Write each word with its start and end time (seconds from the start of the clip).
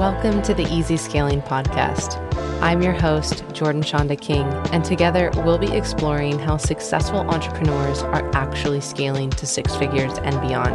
Welcome 0.00 0.40
to 0.44 0.54
the 0.54 0.66
Easy 0.72 0.96
Scaling 0.96 1.42
Podcast. 1.42 2.16
I'm 2.62 2.80
your 2.80 2.94
host, 2.94 3.44
Jordan 3.52 3.82
Schanda 3.82 4.18
King, 4.18 4.46
and 4.72 4.82
together 4.82 5.30
we'll 5.44 5.58
be 5.58 5.76
exploring 5.76 6.38
how 6.38 6.56
successful 6.56 7.18
entrepreneurs 7.18 8.00
are 8.04 8.34
actually 8.34 8.80
scaling 8.80 9.28
to 9.28 9.46
six 9.46 9.76
figures 9.76 10.14
and 10.20 10.40
beyond. 10.40 10.74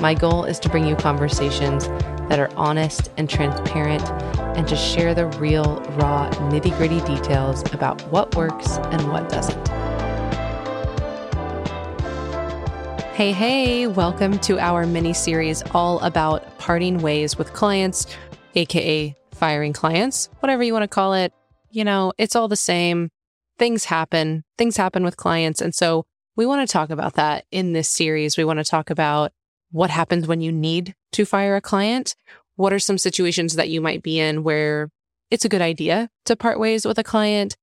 My 0.00 0.14
goal 0.14 0.46
is 0.46 0.58
to 0.58 0.68
bring 0.68 0.84
you 0.84 0.96
conversations 0.96 1.86
that 2.28 2.40
are 2.40 2.50
honest 2.56 3.08
and 3.16 3.30
transparent 3.30 4.02
and 4.58 4.66
to 4.66 4.74
share 4.74 5.14
the 5.14 5.26
real, 5.38 5.76
raw, 5.90 6.28
nitty 6.50 6.76
gritty 6.76 7.02
details 7.02 7.62
about 7.72 8.02
what 8.10 8.34
works 8.34 8.78
and 8.78 9.12
what 9.12 9.28
doesn't. 9.28 9.68
Hey, 13.14 13.30
hey, 13.30 13.86
welcome 13.86 14.40
to 14.40 14.58
our 14.58 14.86
mini 14.86 15.12
series 15.12 15.62
all 15.70 16.00
about 16.00 16.53
parting 16.64 17.02
ways 17.02 17.36
with 17.36 17.52
clients, 17.52 18.06
AKA 18.54 19.14
firing 19.32 19.74
clients, 19.74 20.30
whatever 20.40 20.62
you 20.62 20.72
want 20.72 20.82
to 20.82 20.88
call 20.88 21.12
it. 21.12 21.30
You 21.70 21.84
know, 21.84 22.14
it's 22.16 22.34
all 22.34 22.48
the 22.48 22.56
same. 22.56 23.10
Things 23.58 23.84
happen, 23.84 24.44
things 24.56 24.78
happen 24.78 25.04
with 25.04 25.18
clients. 25.18 25.60
And 25.60 25.74
so 25.74 26.06
we 26.36 26.46
want 26.46 26.66
to 26.66 26.72
talk 26.72 26.88
about 26.88 27.14
that 27.14 27.44
in 27.50 27.74
this 27.74 27.90
series. 27.90 28.38
We 28.38 28.44
want 28.44 28.60
to 28.60 28.64
talk 28.64 28.88
about 28.88 29.30
what 29.72 29.90
happens 29.90 30.26
when 30.26 30.40
you 30.40 30.50
need 30.50 30.94
to 31.12 31.26
fire 31.26 31.54
a 31.54 31.60
client. 31.60 32.14
What 32.56 32.72
are 32.72 32.78
some 32.78 32.96
situations 32.96 33.56
that 33.56 33.68
you 33.68 33.82
might 33.82 34.02
be 34.02 34.18
in 34.18 34.42
where 34.42 34.88
it's 35.30 35.44
a 35.44 35.50
good 35.50 35.60
idea 35.60 36.08
to 36.24 36.34
part 36.34 36.58
ways 36.58 36.86
with 36.86 36.98
a 36.98 37.04
client? 37.04 37.58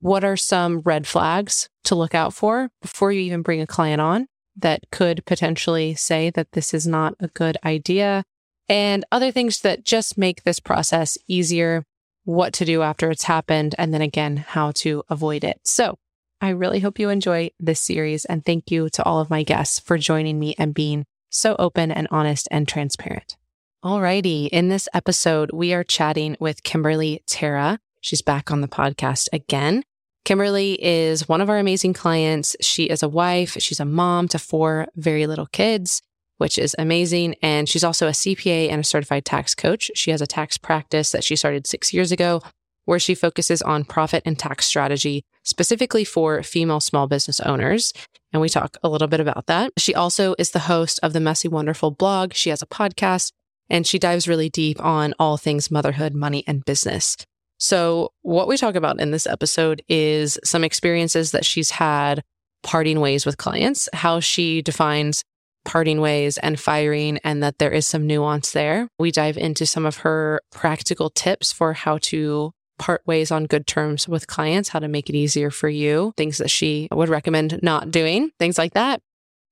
What 0.00 0.24
are 0.24 0.36
some 0.36 0.80
red 0.80 1.06
flags 1.06 1.68
to 1.84 1.94
look 1.94 2.16
out 2.16 2.34
for 2.34 2.68
before 2.82 3.12
you 3.12 3.20
even 3.20 3.42
bring 3.42 3.60
a 3.60 3.66
client 3.66 4.00
on? 4.00 4.26
that 4.56 4.82
could 4.90 5.24
potentially 5.26 5.94
say 5.94 6.30
that 6.30 6.52
this 6.52 6.74
is 6.74 6.86
not 6.86 7.14
a 7.20 7.28
good 7.28 7.56
idea, 7.64 8.24
and 8.70 9.04
other 9.10 9.32
things 9.32 9.62
that 9.62 9.84
just 9.84 10.16
make 10.16 10.44
this 10.44 10.60
process 10.60 11.18
easier, 11.26 11.84
what 12.22 12.52
to 12.52 12.64
do 12.64 12.82
after 12.82 13.10
it's 13.10 13.24
happened, 13.24 13.74
and 13.78 13.92
then 13.92 14.00
again, 14.00 14.36
how 14.36 14.70
to 14.70 15.02
avoid 15.10 15.42
it. 15.42 15.58
So 15.64 15.98
I 16.40 16.50
really 16.50 16.78
hope 16.78 17.00
you 17.00 17.08
enjoy 17.08 17.50
this 17.58 17.80
series, 17.80 18.24
and 18.26 18.46
thank 18.46 18.70
you 18.70 18.88
to 18.90 19.02
all 19.02 19.18
of 19.18 19.28
my 19.28 19.42
guests 19.42 19.80
for 19.80 19.98
joining 19.98 20.38
me 20.38 20.54
and 20.56 20.72
being 20.72 21.04
so 21.30 21.56
open 21.58 21.90
and 21.90 22.06
honest 22.12 22.46
and 22.52 22.68
transparent. 22.68 23.36
Alrighty, 23.84 24.48
in 24.50 24.68
this 24.68 24.88
episode, 24.94 25.50
we 25.52 25.74
are 25.74 25.82
chatting 25.82 26.36
with 26.38 26.62
Kimberly 26.62 27.24
Tara. 27.26 27.80
She's 28.00 28.22
back 28.22 28.52
on 28.52 28.60
the 28.60 28.68
podcast 28.68 29.28
again. 29.32 29.82
Kimberly 30.24 30.80
is 30.80 31.28
one 31.28 31.40
of 31.40 31.50
our 31.50 31.58
amazing 31.58 31.94
clients. 31.94 32.54
She 32.60 32.84
is 32.84 33.02
a 33.02 33.08
wife, 33.08 33.56
she's 33.58 33.80
a 33.80 33.84
mom 33.84 34.28
to 34.28 34.38
four 34.38 34.86
very 34.94 35.26
little 35.26 35.46
kids, 35.46 36.02
which 36.40 36.58
is 36.58 36.74
amazing. 36.78 37.34
And 37.42 37.68
she's 37.68 37.84
also 37.84 38.08
a 38.08 38.12
CPA 38.12 38.70
and 38.70 38.80
a 38.80 38.84
certified 38.84 39.26
tax 39.26 39.54
coach. 39.54 39.90
She 39.94 40.10
has 40.10 40.22
a 40.22 40.26
tax 40.26 40.56
practice 40.56 41.12
that 41.12 41.22
she 41.22 41.36
started 41.36 41.66
six 41.66 41.92
years 41.92 42.10
ago 42.10 42.40
where 42.86 42.98
she 42.98 43.14
focuses 43.14 43.60
on 43.60 43.84
profit 43.84 44.22
and 44.24 44.38
tax 44.38 44.64
strategy 44.64 45.22
specifically 45.44 46.02
for 46.02 46.42
female 46.42 46.80
small 46.80 47.06
business 47.06 47.40
owners. 47.40 47.92
And 48.32 48.40
we 48.40 48.48
talk 48.48 48.78
a 48.82 48.88
little 48.88 49.06
bit 49.06 49.20
about 49.20 49.46
that. 49.48 49.72
She 49.76 49.94
also 49.94 50.34
is 50.38 50.52
the 50.52 50.60
host 50.60 50.98
of 51.02 51.12
the 51.12 51.20
Messy 51.20 51.46
Wonderful 51.46 51.90
blog. 51.90 52.32
She 52.32 52.48
has 52.48 52.62
a 52.62 52.66
podcast 52.66 53.32
and 53.68 53.86
she 53.86 53.98
dives 53.98 54.26
really 54.26 54.48
deep 54.48 54.82
on 54.82 55.14
all 55.18 55.36
things 55.36 55.70
motherhood, 55.70 56.14
money, 56.14 56.42
and 56.46 56.64
business. 56.64 57.18
So, 57.58 58.12
what 58.22 58.48
we 58.48 58.56
talk 58.56 58.74
about 58.74 58.98
in 58.98 59.10
this 59.10 59.26
episode 59.26 59.82
is 59.86 60.38
some 60.42 60.64
experiences 60.64 61.32
that 61.32 61.44
she's 61.44 61.72
had 61.72 62.22
parting 62.62 63.00
ways 63.00 63.26
with 63.26 63.36
clients, 63.36 63.88
how 63.92 64.20
she 64.20 64.62
defines 64.62 65.22
parting 65.64 66.00
ways 66.00 66.38
and 66.38 66.58
firing, 66.58 67.18
and 67.24 67.42
that 67.42 67.58
there 67.58 67.70
is 67.70 67.86
some 67.86 68.06
nuance 68.06 68.52
there. 68.52 68.88
We 68.98 69.10
dive 69.10 69.36
into 69.36 69.66
some 69.66 69.86
of 69.86 69.98
her 69.98 70.40
practical 70.50 71.10
tips 71.10 71.52
for 71.52 71.72
how 71.72 71.98
to 72.02 72.52
part 72.78 73.02
ways 73.06 73.30
on 73.30 73.44
good 73.44 73.66
terms 73.66 74.08
with 74.08 74.26
clients, 74.26 74.70
how 74.70 74.78
to 74.78 74.88
make 74.88 75.08
it 75.10 75.14
easier 75.14 75.50
for 75.50 75.68
you, 75.68 76.12
things 76.16 76.38
that 76.38 76.50
she 76.50 76.88
would 76.90 77.10
recommend 77.10 77.60
not 77.62 77.90
doing, 77.90 78.30
things 78.38 78.58
like 78.58 78.72
that. 78.72 79.00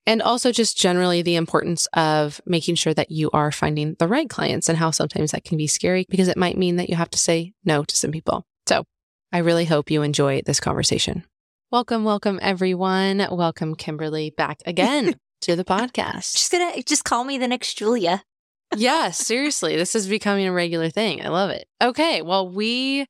And 0.06 0.22
also 0.22 0.50
just 0.50 0.78
generally 0.78 1.20
the 1.20 1.36
importance 1.36 1.86
of 1.92 2.40
making 2.46 2.76
sure 2.76 2.94
that 2.94 3.10
you 3.10 3.28
are 3.34 3.52
finding 3.52 3.94
the 3.98 4.08
right 4.08 4.28
clients 4.28 4.66
and 4.70 4.78
how 4.78 4.90
sometimes 4.90 5.32
that 5.32 5.44
can 5.44 5.58
be 5.58 5.66
scary 5.66 6.06
because 6.08 6.28
it 6.28 6.38
might 6.38 6.56
mean 6.56 6.76
that 6.76 6.88
you 6.88 6.96
have 6.96 7.10
to 7.10 7.18
say 7.18 7.52
no 7.66 7.84
to 7.84 7.94
some 7.94 8.10
people. 8.10 8.46
So 8.66 8.84
I 9.30 9.38
really 9.38 9.66
hope 9.66 9.90
you 9.90 10.00
enjoy 10.00 10.40
this 10.46 10.60
conversation. 10.60 11.24
Welcome, 11.70 12.04
welcome 12.04 12.38
everyone. 12.40 13.26
Welcome 13.30 13.74
Kimberly 13.74 14.30
back 14.30 14.62
again 14.64 15.16
to 15.42 15.56
the 15.56 15.64
podcast. 15.64 16.36
She's 16.36 16.48
gonna 16.48 16.82
just 16.82 17.04
call 17.04 17.24
me 17.24 17.38
the 17.38 17.48
next 17.48 17.74
Julia. 17.74 18.22
yeah, 18.76 19.10
seriously. 19.10 19.76
This 19.76 19.94
is 19.94 20.08
becoming 20.08 20.46
a 20.46 20.52
regular 20.52 20.90
thing. 20.90 21.24
I 21.24 21.28
love 21.28 21.50
it. 21.50 21.66
Okay. 21.82 22.22
Well, 22.22 22.48
we 22.48 23.06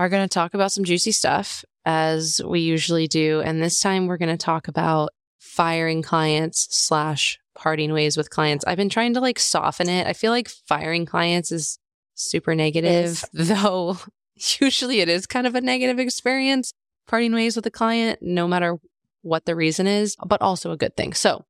are 0.00 0.08
going 0.08 0.26
to 0.26 0.32
talk 0.32 0.54
about 0.54 0.72
some 0.72 0.84
juicy 0.84 1.12
stuff 1.12 1.62
as 1.84 2.40
we 2.42 2.60
usually 2.60 3.06
do. 3.06 3.42
And 3.44 3.62
this 3.62 3.80
time 3.80 4.06
we're 4.06 4.16
going 4.16 4.36
to 4.36 4.42
talk 4.42 4.66
about 4.66 5.10
firing 5.38 6.00
clients 6.00 6.68
slash 6.70 7.38
parting 7.54 7.92
ways 7.92 8.16
with 8.16 8.30
clients. 8.30 8.64
I've 8.64 8.78
been 8.78 8.88
trying 8.88 9.12
to 9.14 9.20
like 9.20 9.38
soften 9.38 9.90
it. 9.90 10.06
I 10.06 10.14
feel 10.14 10.32
like 10.32 10.48
firing 10.48 11.04
clients 11.04 11.52
is 11.52 11.78
super 12.14 12.54
negative, 12.54 13.06
is. 13.06 13.24
though 13.32 13.98
usually 14.60 15.00
it 15.00 15.10
is 15.10 15.26
kind 15.26 15.46
of 15.46 15.54
a 15.54 15.60
negative 15.60 15.98
experience. 15.98 16.72
Parting 17.06 17.34
ways 17.34 17.56
with 17.56 17.66
a 17.66 17.70
client, 17.70 18.20
no 18.22 18.46
matter 18.46 18.78
what 19.22 19.44
the 19.44 19.54
reason 19.56 19.86
is, 19.86 20.16
but 20.24 20.40
also 20.40 20.70
a 20.70 20.76
good 20.76 20.96
thing. 20.96 21.12
So, 21.12 21.44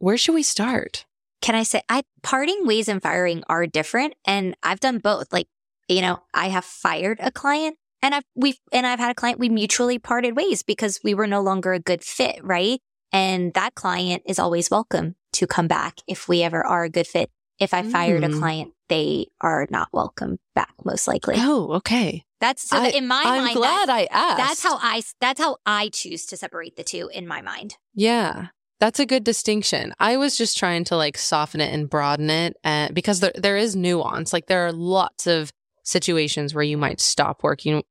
where 0.00 0.16
should 0.16 0.34
we 0.34 0.42
start? 0.42 1.04
Can 1.40 1.54
I 1.54 1.62
say 1.62 1.82
I 1.88 2.02
parting 2.22 2.66
ways 2.66 2.88
and 2.88 3.00
firing 3.00 3.44
are 3.48 3.66
different 3.66 4.14
and 4.26 4.56
I've 4.62 4.80
done 4.80 4.98
both. 4.98 5.32
Like, 5.32 5.46
you 5.88 6.00
know, 6.00 6.22
I 6.34 6.48
have 6.48 6.64
fired 6.64 7.18
a 7.20 7.30
client 7.30 7.76
and 8.02 8.14
I've 8.14 8.24
we've 8.34 8.58
and 8.72 8.86
I've 8.86 8.98
had 8.98 9.10
a 9.10 9.14
client 9.14 9.38
we 9.38 9.48
mutually 9.48 9.98
parted 9.98 10.36
ways 10.36 10.62
because 10.62 11.00
we 11.04 11.14
were 11.14 11.26
no 11.26 11.40
longer 11.40 11.72
a 11.72 11.78
good 11.78 12.02
fit, 12.02 12.42
right? 12.42 12.80
And 13.12 13.54
that 13.54 13.74
client 13.74 14.22
is 14.26 14.38
always 14.38 14.70
welcome 14.70 15.16
to 15.34 15.46
come 15.46 15.68
back 15.68 15.98
if 16.06 16.28
we 16.28 16.42
ever 16.42 16.64
are 16.64 16.84
a 16.84 16.90
good 16.90 17.06
fit. 17.06 17.30
If 17.58 17.74
I 17.74 17.82
fired 17.82 18.22
mm. 18.22 18.34
a 18.34 18.38
client, 18.38 18.72
they 18.88 19.26
are 19.40 19.66
not 19.70 19.88
welcome 19.92 20.38
back, 20.54 20.72
most 20.82 21.06
likely. 21.06 21.34
Oh, 21.36 21.72
okay. 21.74 22.24
That's 22.40 22.68
so 22.68 22.78
I, 22.78 22.88
in 22.88 23.06
my 23.06 23.22
I'm 23.22 23.42
mind. 23.42 23.48
I'm 23.48 23.54
glad 23.54 23.90
I 23.90 24.08
asked. 24.10 24.38
That's 24.38 24.62
how 24.62 24.78
I. 24.80 25.02
That's 25.20 25.40
how 25.40 25.58
I 25.66 25.90
choose 25.90 26.24
to 26.26 26.38
separate 26.38 26.76
the 26.76 26.84
two 26.84 27.10
in 27.12 27.26
my 27.26 27.42
mind. 27.42 27.76
Yeah, 27.94 28.46
that's 28.80 28.98
a 28.98 29.06
good 29.06 29.24
distinction. 29.24 29.92
I 29.98 30.16
was 30.16 30.36
just 30.36 30.56
trying 30.56 30.84
to 30.84 30.96
like 30.96 31.18
soften 31.18 31.60
it 31.60 31.72
and 31.72 31.88
broaden 31.88 32.30
it, 32.30 32.56
and, 32.64 32.94
because 32.94 33.20
there 33.20 33.32
there 33.34 33.56
is 33.56 33.76
nuance. 33.76 34.32
Like 34.32 34.46
there 34.46 34.66
are 34.66 34.72
lots 34.72 35.26
of 35.26 35.52
situations 35.84 36.54
where 36.54 36.64
you 36.64 36.76
might 36.76 37.00
stop 37.00 37.42
working 37.42 37.82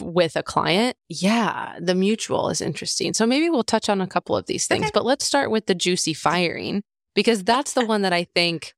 with 0.00 0.36
a 0.36 0.42
client, 0.42 0.96
yeah, 1.08 1.78
the 1.80 1.94
mutual 1.94 2.48
is 2.50 2.60
interesting. 2.60 3.12
So 3.14 3.26
maybe 3.26 3.50
we'll 3.50 3.64
touch 3.64 3.88
on 3.88 4.00
a 4.00 4.06
couple 4.06 4.36
of 4.36 4.46
these 4.46 4.66
things, 4.66 4.84
okay. 4.84 4.90
but 4.94 5.04
let's 5.04 5.24
start 5.24 5.50
with 5.50 5.66
the 5.66 5.74
juicy 5.74 6.14
firing 6.14 6.82
because 7.14 7.42
that's 7.42 7.72
the 7.72 7.84
one 7.84 8.02
that 8.02 8.12
I 8.12 8.24
think 8.24 8.74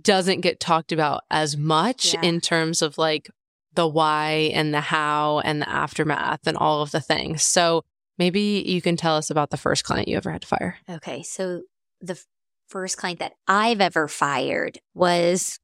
doesn't 0.00 0.40
get 0.40 0.60
talked 0.60 0.92
about 0.92 1.22
as 1.30 1.56
much 1.56 2.14
yeah. 2.14 2.22
in 2.22 2.40
terms 2.40 2.82
of 2.82 2.98
like 2.98 3.30
the 3.74 3.86
why 3.86 4.50
and 4.54 4.74
the 4.74 4.80
how 4.80 5.40
and 5.40 5.62
the 5.62 5.68
aftermath 5.68 6.46
and 6.46 6.56
all 6.56 6.82
of 6.82 6.90
the 6.90 7.00
things. 7.00 7.42
So 7.44 7.84
maybe 8.18 8.64
you 8.66 8.82
can 8.82 8.96
tell 8.96 9.16
us 9.16 9.30
about 9.30 9.50
the 9.50 9.56
first 9.56 9.84
client 9.84 10.08
you 10.08 10.16
ever 10.16 10.30
had 10.30 10.42
to 10.42 10.48
fire. 10.48 10.78
Okay. 10.88 11.22
So 11.22 11.62
the 12.00 12.20
first 12.68 12.96
client 12.96 13.18
that 13.20 13.32
I've 13.46 13.80
ever 13.80 14.08
fired 14.08 14.78
was, 14.94 15.58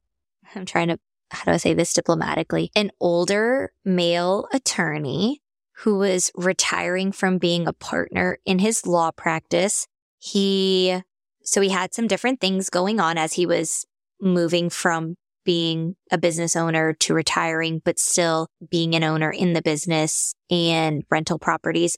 I'm 0.55 0.65
trying 0.65 0.87
to 0.89 0.99
how 1.31 1.45
do 1.45 1.51
I 1.51 1.57
say 1.57 1.73
this 1.73 1.93
diplomatically? 1.93 2.71
An 2.75 2.91
older 2.99 3.71
male 3.83 4.47
attorney 4.53 5.41
who 5.79 5.97
was 5.97 6.31
retiring 6.35 7.11
from 7.11 7.37
being 7.37 7.67
a 7.67 7.73
partner 7.73 8.39
in 8.45 8.59
his 8.59 8.87
law 8.87 9.11
practice. 9.11 9.87
He, 10.19 11.01
so 11.43 11.61
he 11.61 11.69
had 11.69 11.93
some 11.93 12.07
different 12.07 12.39
things 12.39 12.69
going 12.69 12.99
on 12.99 13.17
as 13.17 13.33
he 13.33 13.45
was 13.45 13.85
moving 14.21 14.69
from 14.69 15.15
being 15.43 15.95
a 16.11 16.17
business 16.17 16.55
owner 16.55 16.93
to 16.93 17.13
retiring, 17.13 17.81
but 17.83 17.99
still 17.99 18.47
being 18.69 18.95
an 18.95 19.03
owner 19.03 19.29
in 19.29 19.53
the 19.53 19.61
business 19.61 20.33
and 20.49 21.03
rental 21.11 21.37
properties. 21.37 21.95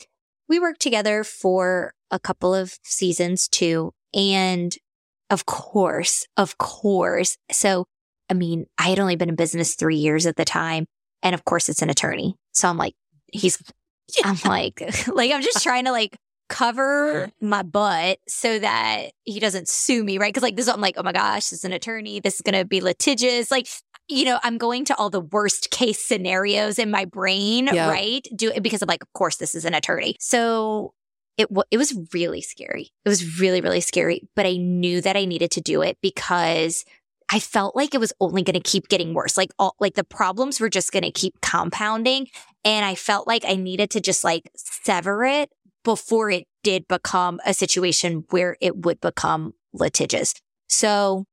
We 0.50 0.60
worked 0.60 0.82
together 0.82 1.24
for 1.24 1.94
a 2.12 2.20
couple 2.20 2.54
of 2.54 2.78
seasons 2.84 3.48
too. 3.48 3.92
And 4.14 4.74
of 5.30 5.46
course, 5.46 6.26
of 6.38 6.58
course. 6.58 7.38
So 7.52 7.86
I 8.30 8.34
mean, 8.34 8.66
I 8.78 8.90
had 8.90 9.00
only 9.00 9.16
been 9.16 9.30
in 9.30 9.36
business 9.36 9.76
three 9.76 9.96
years 9.96 10.26
at 10.26 10.36
the 10.36 10.46
time. 10.46 10.86
And 11.24 11.34
of 11.34 11.46
course 11.46 11.70
it's 11.70 11.82
an 11.82 11.90
attorney. 11.90 12.36
So 12.52 12.68
I'm 12.68 12.78
like, 12.78 12.96
he's, 13.32 13.62
I'm 14.24 14.38
like, 14.46 14.82
like, 15.08 15.32
I'm 15.32 15.42
just 15.42 15.64
trying 15.64 15.86
to 15.86 15.92
like 15.92 16.18
cover 16.50 17.30
my 17.42 17.62
butt 17.62 18.20
so 18.28 18.58
that 18.58 19.10
he 19.24 19.40
doesn't 19.40 19.68
sue 19.68 20.04
me, 20.04 20.18
right? 20.18 20.34
Cause 20.34 20.44
like 20.44 20.56
this, 20.56 20.68
I'm 20.68 20.82
like, 20.82 20.96
oh 20.98 21.04
my 21.04 21.12
gosh, 21.12 21.50
this 21.50 21.60
is 21.60 21.66
an 21.66 21.74
attorney. 21.74 22.20
This 22.20 22.36
is 22.36 22.42
going 22.42 22.58
to 22.58 22.66
be 22.66 22.82
litigious. 22.82 23.52
Like, 23.52 23.68
you 24.08 24.26
know, 24.26 24.40
I'm 24.44 24.58
going 24.58 24.86
to 24.86 24.96
all 24.96 25.10
the 25.10 25.22
worst 25.22 25.72
case 25.72 26.02
scenarios 26.02 26.80
in 26.80 26.92
my 26.92 27.06
brain, 27.06 27.70
yeah. 27.72 27.90
right? 27.90 28.26
Do 28.36 28.52
it 28.52 28.64
because 28.64 28.82
I'm 28.82 28.88
like, 28.88 29.04
of 29.04 29.12
course, 29.14 29.38
this 29.38 29.56
is 29.56 29.66
an 29.66 29.74
attorney. 29.74 30.16
So 30.20 30.94
it 31.38 31.48
it 31.72 31.78
was 31.78 31.98
really 32.14 32.42
scary. 32.42 32.90
It 33.06 33.10
was 33.10 33.40
really 33.40 33.62
really 33.62 33.82
scary, 33.82 34.28
but 34.36 34.46
I 34.46 34.58
knew 34.58 35.02
that 35.02 35.18
I 35.18 35.26
needed 35.26 35.52
to 35.52 35.62
do 35.62 35.82
it 35.82 35.98
because 36.02 36.86
I 37.30 37.40
felt 37.40 37.76
like 37.76 37.94
it 37.94 38.00
was 38.00 38.14
only 38.22 38.42
going 38.42 38.54
to 38.54 38.60
keep 38.60 38.88
getting 38.88 39.14
worse. 39.14 39.38
Like 39.38 39.52
all, 39.60 39.76
like 39.80 39.96
the 39.96 40.04
problems 40.04 40.60
were 40.60 40.70
just 40.70 40.92
going 40.92 41.04
to 41.04 41.12
keep 41.12 41.42
compounding. 41.42 42.28
And 42.64 42.86
I 42.86 42.96
felt 42.96 43.28
like 43.28 43.44
I 43.46 43.56
needed 43.56 43.90
to 43.92 44.02
just 44.02 44.24
like 44.24 44.50
sever 44.56 45.26
it 45.26 45.52
before 45.84 46.32
it 46.32 46.46
did 46.64 46.88
become 46.88 47.40
a 47.46 47.54
situation 47.54 48.24
where 48.30 48.58
it 48.62 48.78
would 48.78 49.02
become 49.02 49.54
litigious. 49.74 50.34
So 50.70 51.26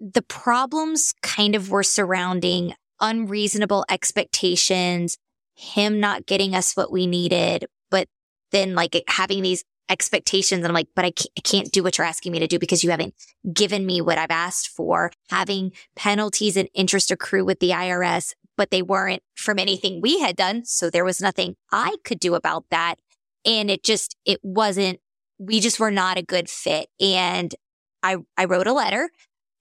the 0.00 0.22
problems 0.22 1.14
kind 1.22 1.54
of 1.54 1.70
were 1.70 1.82
surrounding 1.82 2.74
unreasonable 3.00 3.84
expectations, 3.90 5.18
him 5.54 6.00
not 6.00 6.26
getting 6.26 6.54
us 6.54 6.74
what 6.74 6.92
we 6.92 7.06
needed, 7.06 7.66
but 7.90 8.08
then 8.52 8.74
like 8.74 9.02
having 9.08 9.42
these 9.42 9.64
expectations. 9.88 10.58
And 10.58 10.68
I'm 10.68 10.74
like, 10.74 10.88
but 10.94 11.04
I 11.04 11.10
can't, 11.10 11.30
I 11.38 11.40
can't 11.42 11.72
do 11.72 11.82
what 11.82 11.96
you're 11.96 12.06
asking 12.06 12.32
me 12.32 12.38
to 12.40 12.46
do 12.46 12.58
because 12.58 12.82
you 12.82 12.90
haven't 12.90 13.14
given 13.52 13.86
me 13.86 14.00
what 14.00 14.18
I've 14.18 14.30
asked 14.30 14.68
for. 14.68 15.12
Having 15.30 15.72
penalties 15.94 16.56
and 16.56 16.68
interest 16.74 17.10
accrue 17.10 17.44
with 17.44 17.60
the 17.60 17.70
IRS, 17.70 18.32
but 18.56 18.70
they 18.70 18.82
weren't 18.82 19.22
from 19.34 19.58
anything 19.58 20.00
we 20.00 20.20
had 20.20 20.36
done. 20.36 20.64
So 20.64 20.90
there 20.90 21.04
was 21.04 21.20
nothing 21.20 21.56
I 21.72 21.96
could 22.04 22.20
do 22.20 22.34
about 22.34 22.64
that. 22.70 22.96
And 23.44 23.70
it 23.70 23.84
just, 23.84 24.16
it 24.24 24.40
wasn't, 24.42 24.98
we 25.38 25.60
just 25.60 25.78
were 25.78 25.90
not 25.90 26.18
a 26.18 26.22
good 26.22 26.48
fit. 26.48 26.88
And 27.00 27.54
I, 28.02 28.16
I 28.36 28.46
wrote 28.46 28.66
a 28.66 28.72
letter 28.72 29.10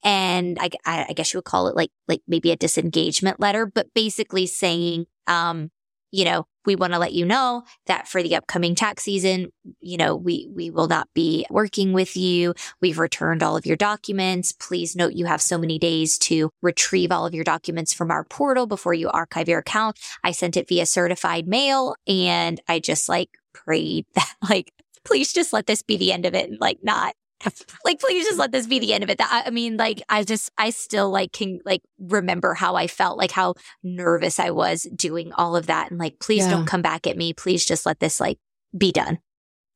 and 0.06 0.60
I, 0.62 0.70
I 0.86 1.14
guess 1.14 1.34
you 1.34 1.40
would 1.40 1.46
call 1.46 1.68
it 1.68 1.76
like, 1.76 1.90
like 2.08 2.22
maybe 2.28 2.52
a 2.52 2.56
disengagement 2.56 3.40
letter, 3.40 3.66
but 3.66 3.88
basically 3.96 4.46
saying, 4.46 5.08
um, 5.26 5.72
you 6.12 6.24
know, 6.24 6.46
we 6.66 6.76
want 6.76 6.94
to 6.94 7.00
let 7.00 7.14
you 7.14 7.26
know 7.26 7.64
that 7.88 8.08
for 8.08 8.22
the 8.22 8.36
upcoming 8.36 8.76
tax 8.76 9.04
season, 9.04 9.48
you 9.82 9.98
know, 9.98 10.16
we, 10.16 10.48
we 10.54 10.70
will 10.70 10.88
not 10.88 11.10
be 11.16 11.46
working 11.50 11.92
with 11.92 12.16
you. 12.16 12.54
We've 12.82 13.00
returned 13.00 13.42
all 13.42 13.58
of 13.58 13.66
your 13.66 13.76
documents. 13.76 14.52
Please 14.52 14.96
note 14.96 15.14
you 15.14 15.26
have 15.26 15.42
so 15.42 15.58
many 15.58 15.80
days 15.80 16.20
to 16.20 16.52
retrieve 16.62 17.12
all 17.12 17.26
of 17.26 17.34
your 17.34 17.44
documents 17.44 17.92
from 17.92 18.12
our 18.12 18.24
portal 18.24 18.68
before 18.68 18.94
you 18.94 19.10
archive 19.10 19.50
your 19.50 19.60
account. 19.60 20.00
I 20.24 20.32
sent 20.32 20.56
it 20.56 20.70
via 20.70 20.86
certified 20.86 21.48
mail 21.48 21.96
and 22.08 22.62
I 22.68 22.80
just 22.80 23.10
like 23.10 23.32
prayed 23.54 24.06
that 24.14 24.36
like, 24.48 24.72
please 25.04 25.34
just 25.34 25.52
let 25.52 25.66
this 25.66 25.82
be 25.82 25.98
the 25.98 26.14
end 26.14 26.28
of 26.28 26.36
it 26.36 26.50
and 26.50 26.60
like 26.62 26.80
not 26.84 27.16
like 27.84 28.00
please 28.00 28.26
just 28.26 28.40
let 28.40 28.52
this 28.52 28.66
be 28.66 28.80
the 28.80 28.94
end 28.94 29.04
of 29.04 29.10
it 29.10 29.18
that 29.18 29.44
i 29.46 29.50
mean 29.50 29.78
like 29.78 30.02
i 30.10 30.24
just 30.24 30.50
i 30.58 30.70
still 30.70 31.10
like 31.10 31.32
can 31.32 31.60
like 31.66 31.82
remember 32.00 32.54
how 32.54 32.76
i 32.76 32.88
felt 32.88 33.18
like 33.18 33.32
how 33.32 33.54
nervous 33.84 34.40
i 34.40 34.50
was 34.50 34.84
doing 34.96 35.34
all 35.34 35.56
of 35.56 35.68
that 35.68 35.92
and 35.92 36.00
like 36.00 36.18
please 36.20 36.46
yeah. 36.46 36.52
don't 36.52 36.66
come 36.66 36.82
back 36.82 37.06
at 37.06 37.18
me 37.18 37.34
please 37.34 37.66
just 37.66 37.86
let 37.86 38.00
this 38.00 38.20
like 38.20 38.40
be 38.78 38.92
done 38.92 39.18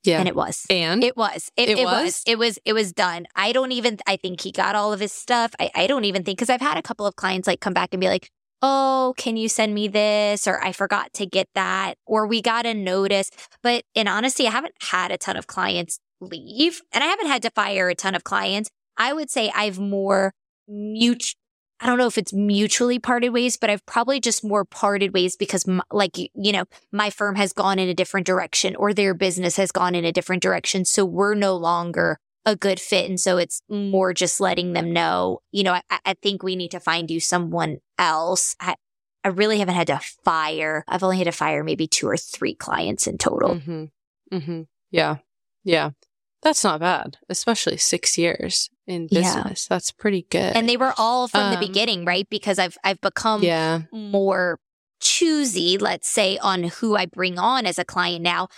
yeah 0.03 0.19
and 0.19 0.27
it 0.27 0.35
was 0.35 0.65
and 0.69 1.03
it 1.03 1.17
was 1.17 1.51
it, 1.57 1.69
it, 1.69 1.79
it 1.79 1.83
was? 1.83 2.03
was? 2.03 2.23
it 2.25 2.38
was 2.38 2.59
it 2.65 2.73
was 2.73 2.94
done 2.94 3.25
i 3.35 3.51
don't 3.51 3.73
even 3.73 3.97
i 4.07 4.15
think 4.15 4.41
he 4.41 4.51
got 4.51 4.73
all 4.73 4.94
of 4.94 5.00
his 5.00 5.12
stuff 5.12 5.53
i, 5.59 5.69
I 5.75 5.88
don't 5.88 6.05
even 6.05 6.23
think 6.23 6.38
because 6.38 6.50
i've 6.50 6.62
had 6.62 6.77
a 6.77 6.81
couple 6.81 7.05
of 7.05 7.17
clients 7.17 7.47
like 7.47 7.59
come 7.59 7.73
back 7.73 7.89
and 7.94 8.00
be 8.00 8.07
like 8.07 8.29
oh, 8.62 9.13
can 9.17 9.38
you 9.38 9.47
send 9.47 9.73
me 9.73 9.88
this? 9.88 10.47
Or 10.47 10.62
I 10.62 10.71
forgot 10.71 11.13
to 11.13 11.25
get 11.25 11.47
that. 11.55 11.95
Or 12.05 12.27
we 12.27 12.41
got 12.41 12.65
a 12.65 12.73
notice. 12.73 13.29
But 13.63 13.83
in 13.95 14.07
honesty, 14.07 14.47
I 14.47 14.51
haven't 14.51 14.75
had 14.81 15.12
a 15.12 15.17
ton 15.17 15.38
of 15.38 15.47
clients 15.47 16.00
leave 16.19 16.81
and 16.92 17.04
I 17.04 17.07
haven't 17.07 17.27
had 17.27 17.42
to 17.44 17.51
fire 17.51 17.89
a 17.89 17.95
ton 17.95 18.16
of 18.16 18.24
clients. 18.24 18.69
I 18.98 19.13
would 19.13 19.30
say 19.30 19.51
I've 19.56 19.80
more 19.80 20.33
mutual. 20.68 21.38
I 21.81 21.86
don't 21.86 21.98
know 21.98 22.07
if 22.07 22.18
it's 22.18 22.33
mutually 22.33 23.00
parted 23.00 23.30
ways, 23.30 23.56
but 23.56 23.69
I've 23.69 23.86
probably 23.86 24.19
just 24.19 24.44
more 24.44 24.66
parted 24.66 25.13
ways 25.13 25.38
because 25.38 25.66
like, 25.92 26.18
you 26.18 26.51
know, 26.51 26.66
my 26.92 27.10
firm 27.10 27.36
has 27.36 27.54
gone 27.54 27.80
in 27.80 27.88
a 27.88 27.94
different 27.94 28.27
direction 28.27 28.75
or 28.75 28.94
their 28.94 29.13
business 29.13 29.56
has 29.56 29.71
gone 29.71 29.95
in 29.95 30.04
a 30.04 30.12
different 30.12 30.44
direction. 30.44 30.83
So 30.83 31.06
we're 31.06 31.36
no 31.36 31.56
longer 31.56 32.19
a 32.45 32.57
good 32.57 32.81
fit. 32.81 33.10
And 33.10 33.18
so 33.18 33.38
it's 33.38 33.62
more 33.69 34.13
just 34.13 34.42
letting 34.42 34.74
them 34.74 34.92
know, 34.92 35.39
you 35.51 35.63
know, 35.63 35.74
I, 35.74 36.00
I 36.06 36.15
think 36.22 36.44
we 36.44 36.57
need 36.57 36.72
to 36.72 36.81
find 36.81 37.10
you 37.10 37.22
someone 37.22 37.77
else. 37.98 38.57
I, 38.60 38.75
I 39.24 39.30
really 39.30 39.60
haven't 39.60 39.75
had 39.75 39.88
to 39.88 40.01
fire. 40.25 40.83
I've 40.88 41.04
only 41.04 41.18
had 41.18 41.25
to 41.25 41.31
fire 41.31 41.63
maybe 41.63 41.88
two 41.88 42.07
or 42.07 42.18
three 42.18 42.56
clients 42.56 43.07
in 43.07 43.18
total. 43.18 43.56
Mm-hmm. 43.56 43.86
Mm-hmm. 44.33 44.62
Yeah. 44.92 45.18
Yeah. 45.63 45.92
That's 46.41 46.63
not 46.63 46.80
bad, 46.80 47.18
especially 47.27 47.77
six 47.77 48.18
years 48.18 48.69
in 48.88 49.07
business. 49.07 49.68
Yeah. 49.69 49.75
That's 49.75 49.91
pretty 49.91 50.25
good. 50.30 50.56
And 50.56 50.69
they 50.69 50.77
were 50.77 50.94
all 50.97 51.27
from 51.27 51.41
um, 51.41 51.53
the 51.53 51.68
beginning, 51.68 52.06
right? 52.06 52.30
Because 52.30 52.59
I've 52.59 52.77
I've 52.83 53.01
become 53.01 53.44
yeah. 53.44 53.81
more 53.91 54.59
choosy, 55.00 55.77
let's 55.77 56.09
say, 56.09 56.38
on 56.38 56.63
who 56.63 56.95
I 56.95 57.06
bring 57.06 57.39
on 57.39 57.65
as 57.65 57.80
a 57.80 57.86
client 57.86 58.21
now, 58.21 58.50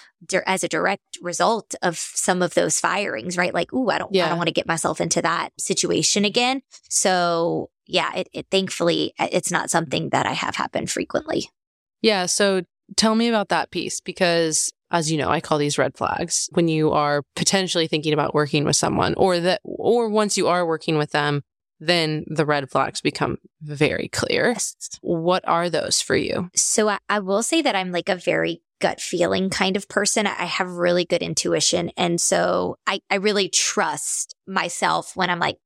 as 0.45 0.63
a 0.63 0.68
direct 0.68 1.18
result 1.22 1.75
of 1.81 1.98
some 1.98 2.42
of 2.42 2.54
those 2.54 2.80
firings, 2.80 3.38
right? 3.38 3.54
Like, 3.54 3.72
ooh, 3.74 3.89
I 3.89 3.98
don't, 3.98 4.13
yeah. 4.13 4.25
I 4.25 4.30
don't 4.30 4.38
want 4.38 4.48
to 4.48 4.54
get 4.54 4.68
myself 4.68 5.00
into 5.00 5.22
that 5.22 5.50
situation 5.60 6.25
again. 6.25 6.62
So, 6.89 7.69
yeah, 7.86 8.13
it, 8.16 8.30
it 8.33 8.48
thankfully 8.50 9.13
it's 9.19 9.51
not 9.51 9.69
something 9.69 10.10
that 10.10 10.25
I 10.25 10.33
have 10.33 10.56
happen 10.56 10.88
frequently. 10.88 11.50
Yeah. 12.01 12.25
So, 12.25 12.63
tell 12.96 13.16
me 13.16 13.28
about 13.28 13.50
that 13.50 13.72
piece 13.72 14.02
because 14.02 14.72
as 14.92 15.12
you 15.12 15.18
know, 15.18 15.30
I 15.30 15.40
call 15.40 15.58
these 15.58 15.78
red 15.78 15.98
flags 15.98 16.50
when 16.52 16.68
you 16.68 16.92
are 16.92 17.24
potentially 17.36 17.88
thinking 17.88 18.14
about 18.14 18.34
working 18.36 18.66
with 18.66 18.76
someone 18.76 19.14
or 19.16 19.40
that, 19.40 19.62
or 19.64 20.10
once 20.10 20.38
you 20.38 20.48
are 20.48 20.66
working 20.66 20.98
with 20.98 21.12
them, 21.12 21.44
then 21.80 22.26
the 22.28 22.46
red 22.46 22.70
flags 22.70 23.02
become 23.02 23.38
very 23.62 24.10
clear. 24.10 24.56
What 25.02 25.48
are 25.48 25.70
those 25.70 26.02
for 26.02 26.16
you? 26.16 26.50
So 26.56 26.90
I, 26.90 27.00
I 27.10 27.20
will 27.20 27.42
say 27.42 27.62
that 27.62 27.76
I'm 27.76 27.92
like 27.92 28.10
a 28.10 28.16
very 28.16 28.62
gut 28.82 29.00
feeling 29.00 29.50
kind 29.50 29.78
of 29.78 29.88
person. 29.88 30.28
I 30.28 30.46
have 30.46 30.70
really 30.70 31.06
good 31.06 31.22
intuition. 31.22 31.92
And 31.98 32.20
so 32.20 32.78
I, 32.86 33.00
I 33.10 33.16
really 33.16 33.50
trust 33.50 34.36
myself 34.46 35.16
when 35.16 35.30
I'm 35.30 35.40
like, 35.40 35.58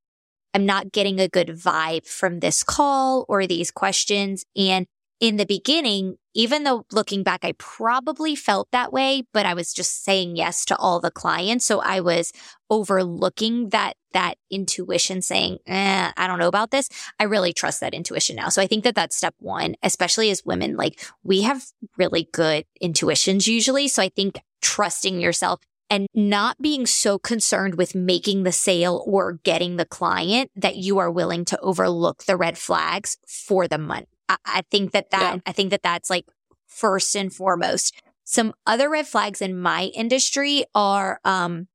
I'm 0.54 0.66
not 0.66 0.94
getting 0.94 1.19
a 1.19 1.27
good 1.27 1.50
vibe 1.50 2.07
from 2.07 2.39
this 2.39 2.63
call 2.63 3.25
or 3.27 3.45
these 3.45 3.72
questions. 3.72 4.45
And 4.56 4.88
in 5.19 5.38
the 5.38 5.45
beginning, 5.45 6.17
even 6.33 6.63
though 6.63 6.85
looking 6.91 7.23
back, 7.23 7.45
I 7.45 7.53
probably 7.53 8.35
felt 8.35 8.69
that 8.71 8.91
way, 8.91 9.23
but 9.31 9.45
I 9.45 9.53
was 9.53 9.73
just 9.73 10.03
saying 10.03 10.35
yes 10.35 10.65
to 10.65 10.75
all 10.77 11.00
the 11.00 11.12
clients. 11.12 11.65
So 11.65 11.79
I 11.79 12.01
was 12.01 12.33
overlooking 12.69 13.69
that, 13.69 13.94
that 14.13 14.35
intuition 14.51 15.21
saying, 15.21 15.59
eh, 15.67 16.12
I 16.15 16.27
don't 16.27 16.39
know 16.39 16.50
about 16.50 16.71
this. 16.71 16.89
I 17.19 17.23
really 17.23 17.53
trust 17.53 17.79
that 17.79 17.94
intuition 17.94 18.35
now. 18.35 18.50
So 18.50 18.62
I 18.62 18.67
think 18.67 18.83
that 18.83 18.95
that's 18.95 19.15
step 19.15 19.35
one, 19.39 19.75
especially 19.81 20.29
as 20.29 20.44
women, 20.44 20.75
like 20.75 21.06
we 21.23 21.44
have 21.44 21.65
really 21.97 22.27
good 22.33 22.65
intuitions 22.81 23.47
usually. 23.47 23.88
So 23.88 24.03
I 24.03 24.09
think 24.09 24.41
trusting 24.62 25.19
yourself 25.21 25.62
and 25.89 26.07
not 26.13 26.62
being 26.62 26.86
so 26.86 27.17
concerned 27.19 27.75
with 27.75 27.95
making 27.95 28.43
the 28.43 28.51
sale 28.51 29.03
or 29.05 29.39
getting 29.43 29.77
the 29.77 29.86
client 29.86 30.51
that 30.55 30.75
you 30.75 30.98
are 30.98 31.12
willing 31.12 31.45
to 31.45 31.60
overlook 31.60 32.25
the 32.25 32.36
red 32.36 32.57
flags 32.57 33.17
for 33.27 33.67
the 33.67 33.77
money. 33.77 34.07
I, 34.29 34.38
I 34.46 34.62
think 34.70 34.91
that 34.91 35.12
that, 35.12 35.36
yeah. 35.36 35.41
I 35.46 35.51
think 35.51 35.70
that 35.72 35.84
that's 35.84 36.10
like 36.10 36.25
first 36.67 37.15
and 37.15 37.34
foremost. 37.34 37.96
Some 38.24 38.53
other 38.65 38.89
red 38.89 39.08
flags 39.08 39.41
in 39.41 39.60
my 39.60 39.86
industry 39.96 40.65
are, 40.74 41.20
um, 41.24 41.67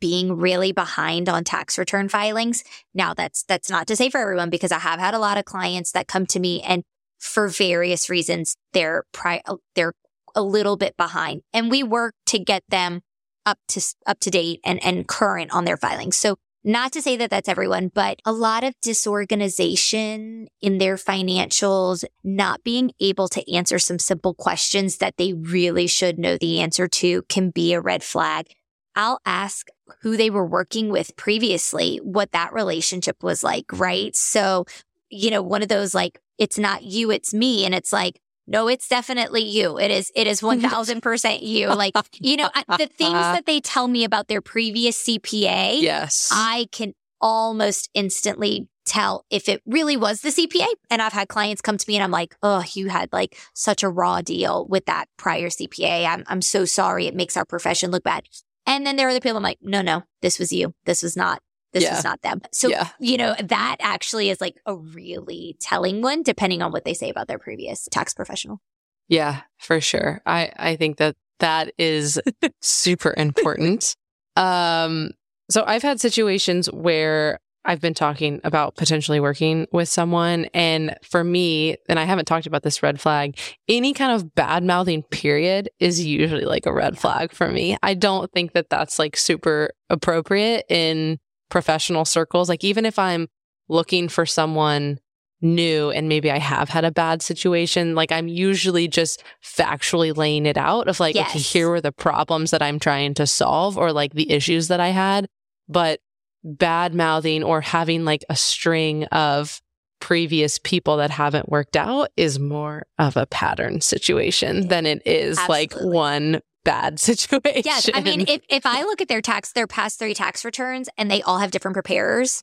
being 0.00 0.36
really 0.36 0.70
behind 0.70 1.28
on 1.28 1.42
tax 1.42 1.76
return 1.76 2.08
filings. 2.08 2.62
Now 2.94 3.14
that's, 3.14 3.42
that's 3.42 3.68
not 3.68 3.88
to 3.88 3.96
say 3.96 4.10
for 4.10 4.18
everyone 4.18 4.48
because 4.48 4.70
I 4.70 4.78
have 4.78 5.00
had 5.00 5.12
a 5.12 5.18
lot 5.18 5.38
of 5.38 5.44
clients 5.44 5.90
that 5.92 6.06
come 6.06 6.24
to 6.26 6.38
me 6.38 6.62
and 6.62 6.84
for 7.18 7.48
various 7.48 8.08
reasons, 8.08 8.56
they're 8.72 9.02
pri- 9.12 9.42
they're 9.74 9.94
a 10.36 10.42
little 10.42 10.76
bit 10.76 10.96
behind 10.96 11.42
and 11.52 11.68
we 11.68 11.82
work 11.82 12.14
to 12.26 12.38
get 12.38 12.62
them 12.68 13.00
up 13.44 13.58
to, 13.68 13.82
up 14.06 14.20
to 14.20 14.30
date 14.30 14.60
and, 14.64 14.82
and 14.84 15.08
current 15.08 15.52
on 15.52 15.64
their 15.64 15.76
filings. 15.76 16.16
So 16.16 16.36
not 16.68 16.92
to 16.92 17.00
say 17.00 17.16
that 17.16 17.30
that's 17.30 17.48
everyone, 17.48 17.90
but 17.94 18.20
a 18.26 18.32
lot 18.32 18.62
of 18.62 18.74
disorganization 18.82 20.48
in 20.60 20.76
their 20.76 20.96
financials, 20.96 22.04
not 22.22 22.62
being 22.62 22.92
able 23.00 23.26
to 23.28 23.52
answer 23.52 23.78
some 23.78 23.98
simple 23.98 24.34
questions 24.34 24.98
that 24.98 25.16
they 25.16 25.32
really 25.32 25.86
should 25.86 26.18
know 26.18 26.36
the 26.36 26.60
answer 26.60 26.86
to 26.86 27.22
can 27.22 27.48
be 27.48 27.72
a 27.72 27.80
red 27.80 28.04
flag. 28.04 28.48
I'll 28.94 29.18
ask 29.24 29.68
who 30.02 30.18
they 30.18 30.28
were 30.28 30.44
working 30.44 30.90
with 30.90 31.16
previously, 31.16 32.00
what 32.02 32.32
that 32.32 32.52
relationship 32.52 33.22
was 33.22 33.42
like, 33.42 33.64
right? 33.72 34.14
So, 34.14 34.66
you 35.08 35.30
know, 35.30 35.40
one 35.40 35.62
of 35.62 35.68
those 35.68 35.94
like, 35.94 36.20
it's 36.36 36.58
not 36.58 36.82
you, 36.82 37.10
it's 37.10 37.32
me. 37.32 37.64
And 37.64 37.74
it's 37.74 37.94
like, 37.94 38.20
no, 38.48 38.66
it's 38.66 38.88
definitely 38.88 39.42
you. 39.42 39.78
It 39.78 39.90
is, 39.90 40.10
it 40.16 40.26
is 40.26 40.40
mm-hmm. 40.40 40.64
1000% 40.64 41.42
you. 41.42 41.68
Like, 41.68 41.94
you 42.14 42.36
know, 42.36 42.48
the 42.78 42.86
things 42.86 43.14
uh-huh. 43.14 43.32
that 43.34 43.46
they 43.46 43.60
tell 43.60 43.86
me 43.86 44.04
about 44.04 44.28
their 44.28 44.40
previous 44.40 45.04
CPA. 45.04 45.82
Yes. 45.82 46.30
I 46.32 46.66
can 46.72 46.94
almost 47.20 47.90
instantly 47.94 48.68
tell 48.86 49.26
if 49.28 49.50
it 49.50 49.60
really 49.66 49.98
was 49.98 50.22
the 50.22 50.30
CPA. 50.30 50.66
And 50.90 51.02
I've 51.02 51.12
had 51.12 51.28
clients 51.28 51.60
come 51.60 51.76
to 51.76 51.84
me 51.86 51.96
and 51.96 52.02
I'm 52.02 52.10
like, 52.10 52.34
oh, 52.42 52.64
you 52.72 52.88
had 52.88 53.12
like 53.12 53.36
such 53.54 53.82
a 53.82 53.88
raw 53.88 54.22
deal 54.22 54.66
with 54.66 54.86
that 54.86 55.08
prior 55.18 55.48
CPA. 55.48 56.06
I'm, 56.06 56.24
I'm 56.26 56.42
so 56.42 56.64
sorry. 56.64 57.06
It 57.06 57.14
makes 57.14 57.36
our 57.36 57.44
profession 57.44 57.90
look 57.90 58.02
bad. 58.02 58.24
And 58.66 58.86
then 58.86 58.96
there 58.96 59.08
are 59.08 59.14
the 59.14 59.20
people 59.20 59.36
I'm 59.36 59.42
like, 59.42 59.58
no, 59.60 59.82
no, 59.82 60.04
this 60.22 60.38
was 60.38 60.52
you. 60.52 60.74
This 60.86 61.02
was 61.02 61.16
not 61.16 61.42
this 61.72 61.84
yeah. 61.84 61.98
is 61.98 62.04
not 62.04 62.22
them. 62.22 62.40
So, 62.52 62.68
yeah. 62.68 62.88
you 62.98 63.16
know, 63.16 63.34
that 63.42 63.76
actually 63.80 64.30
is 64.30 64.40
like 64.40 64.56
a 64.66 64.74
really 64.74 65.56
telling 65.60 66.02
one, 66.02 66.22
depending 66.22 66.62
on 66.62 66.72
what 66.72 66.84
they 66.84 66.94
say 66.94 67.10
about 67.10 67.28
their 67.28 67.38
previous 67.38 67.88
tax 67.90 68.14
professional. 68.14 68.60
Yeah, 69.08 69.42
for 69.58 69.80
sure. 69.80 70.20
I, 70.26 70.52
I 70.56 70.76
think 70.76 70.98
that 70.98 71.16
that 71.40 71.72
is 71.78 72.20
super 72.60 73.14
important. 73.16 73.94
um, 74.36 75.10
so 75.50 75.64
I've 75.66 75.82
had 75.82 75.98
situations 75.98 76.70
where 76.70 77.40
I've 77.64 77.80
been 77.80 77.94
talking 77.94 78.40
about 78.44 78.76
potentially 78.76 79.20
working 79.20 79.66
with 79.72 79.88
someone. 79.88 80.46
And 80.54 80.96
for 81.02 81.22
me, 81.22 81.76
and 81.88 81.98
I 81.98 82.04
haven't 82.04 82.24
talked 82.24 82.46
about 82.46 82.62
this 82.62 82.82
red 82.82 83.00
flag, 83.00 83.38
any 83.68 83.92
kind 83.92 84.12
of 84.12 84.34
bad 84.34 84.64
mouthing 84.64 85.02
period 85.02 85.68
is 85.78 86.04
usually 86.04 86.44
like 86.44 86.66
a 86.66 86.72
red 86.72 86.98
flag 86.98 87.32
for 87.32 87.48
me. 87.48 87.76
I 87.82 87.94
don't 87.94 88.32
think 88.32 88.52
that 88.52 88.70
that's 88.70 88.98
like 88.98 89.16
super 89.16 89.70
appropriate 89.90 90.64
in 90.70 91.18
professional 91.48 92.04
circles. 92.04 92.48
Like, 92.48 92.64
even 92.64 92.84
if 92.84 92.98
I'm 92.98 93.28
looking 93.68 94.08
for 94.08 94.26
someone 94.26 94.98
new 95.40 95.90
and 95.90 96.08
maybe 96.08 96.30
I 96.30 96.38
have 96.38 96.68
had 96.68 96.84
a 96.84 96.90
bad 96.90 97.22
situation, 97.22 97.94
like 97.94 98.10
I'm 98.10 98.26
usually 98.28 98.88
just 98.88 99.22
factually 99.44 100.16
laying 100.16 100.46
it 100.46 100.56
out 100.56 100.88
of 100.88 100.98
like, 101.00 101.14
Yes. 101.14 101.30
okay, 101.30 101.38
here 101.38 101.68
were 101.68 101.80
the 101.80 101.92
problems 101.92 102.50
that 102.50 102.62
I'm 102.62 102.78
trying 102.80 103.14
to 103.14 103.26
solve 103.26 103.78
or 103.78 103.92
like 103.92 104.14
the 104.14 104.30
issues 104.32 104.68
that 104.68 104.80
I 104.80 104.88
had. 104.88 105.28
But 105.68 106.00
bad 106.42 106.94
mouthing 106.94 107.44
or 107.44 107.60
having 107.60 108.04
like 108.04 108.24
a 108.28 108.36
string 108.36 109.04
of 109.06 109.60
previous 110.00 110.58
people 110.58 110.96
that 110.98 111.10
haven't 111.10 111.48
worked 111.48 111.76
out 111.76 112.08
is 112.16 112.38
more 112.38 112.86
of 112.98 113.16
a 113.16 113.26
pattern 113.26 113.80
situation 113.80 114.68
than 114.68 114.86
it 114.86 115.02
is 115.04 115.38
like 115.48 115.72
one 115.74 116.40
bad 116.70 117.00
situation. 117.00 117.62
Yes. 117.64 117.88
I 117.94 118.00
mean, 118.00 118.22
if, 118.28 118.42
if 118.48 118.64
I 118.66 118.82
look 118.82 119.00
at 119.00 119.08
their 119.08 119.20
tax, 119.22 119.52
their 119.52 119.66
past 119.66 119.98
three 119.98 120.14
tax 120.14 120.44
returns 120.44 120.88
and 120.98 121.10
they 121.10 121.22
all 121.22 121.38
have 121.38 121.50
different 121.50 121.74
preparers, 121.74 122.42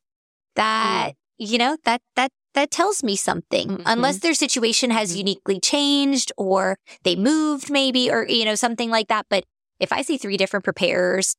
that, 0.56 1.14
you 1.38 1.58
know, 1.58 1.78
that, 1.86 2.02
that, 2.16 2.32
that 2.54 2.72
tells 2.72 3.04
me 3.04 3.16
something. 3.16 3.68
Mhm. 3.70 3.84
Unless 3.86 4.20
their 4.20 4.34
situation 4.34 4.90
has 4.92 5.14
Mhm. 5.14 5.18
uniquely 5.18 5.60
changed 5.60 6.32
or 6.38 6.78
they 7.04 7.16
moved 7.16 7.70
maybe 7.70 8.10
or, 8.12 8.26
you 8.28 8.46
know, 8.46 8.56
something 8.56 8.90
like 8.90 9.08
that. 9.10 9.26
But 9.30 9.44
if 9.80 9.92
I 9.92 10.02
see 10.02 10.18
three 10.18 10.38
different 10.38 10.64
preparers, 10.64 11.36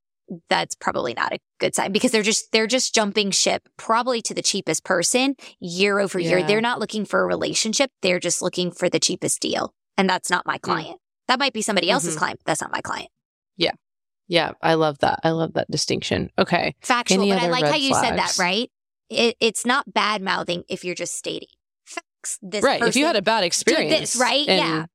that's 0.50 0.74
probably 0.74 1.14
not 1.14 1.32
a 1.32 1.38
good 1.60 1.74
sign 1.74 1.92
because 1.92 2.10
they're 2.10 2.22
just, 2.22 2.50
they're 2.52 2.66
just 2.66 2.94
jumping 2.94 3.30
ship 3.30 3.62
probably 3.76 4.20
to 4.22 4.34
the 4.34 4.42
cheapest 4.42 4.84
person 4.84 5.36
year 5.60 5.98
over 6.00 6.18
year. 6.18 6.42
They're 6.42 6.60
not 6.60 6.80
looking 6.80 7.04
for 7.04 7.22
a 7.22 7.26
relationship. 7.26 7.90
They're 8.02 8.18
just 8.20 8.42
looking 8.42 8.70
for 8.70 8.88
the 8.90 8.98
cheapest 9.00 9.40
deal. 9.40 9.72
And 9.96 10.10
that's 10.10 10.28
not 10.28 10.44
my 10.44 10.58
client. 10.58 10.98
That 11.28 11.38
might 11.38 11.52
be 11.52 11.62
somebody 11.62 11.90
else's 11.90 12.14
Mhm. 12.14 12.18
client, 12.18 12.40
that's 12.44 12.60
not 12.60 12.70
my 12.72 12.80
client. 12.80 13.10
yeah, 13.56 13.72
Yeah. 14.28 14.52
I 14.62 14.74
love 14.74 14.98
that. 14.98 15.20
I 15.24 15.30
love 15.30 15.54
that 15.54 15.70
distinction. 15.70 16.30
Okay. 16.38 16.74
factual, 16.82 17.22
Any 17.22 17.30
but 17.32 17.42
I 17.42 17.48
like 17.48 17.64
how 17.66 17.76
you 17.76 17.94
said 17.94 18.16
that, 18.18 18.36
right? 18.38 18.70
It, 19.08 19.36
it's 19.40 19.64
not 19.64 19.92
bad 19.92 20.20
mouthing 20.22 20.64
if 20.68 20.84
you're 20.84 20.94
just 20.96 21.16
stating 21.16 21.48
facts. 21.84 22.38
This 22.42 22.62
right. 22.64 22.82
If 22.82 22.96
you 22.96 23.06
had 23.06 23.14
a 23.16 23.22
bad 23.22 23.44
experience. 23.44 24.12
this, 24.12 24.16
right? 24.16 24.46
and- 24.48 24.58
yeah. 24.58 24.86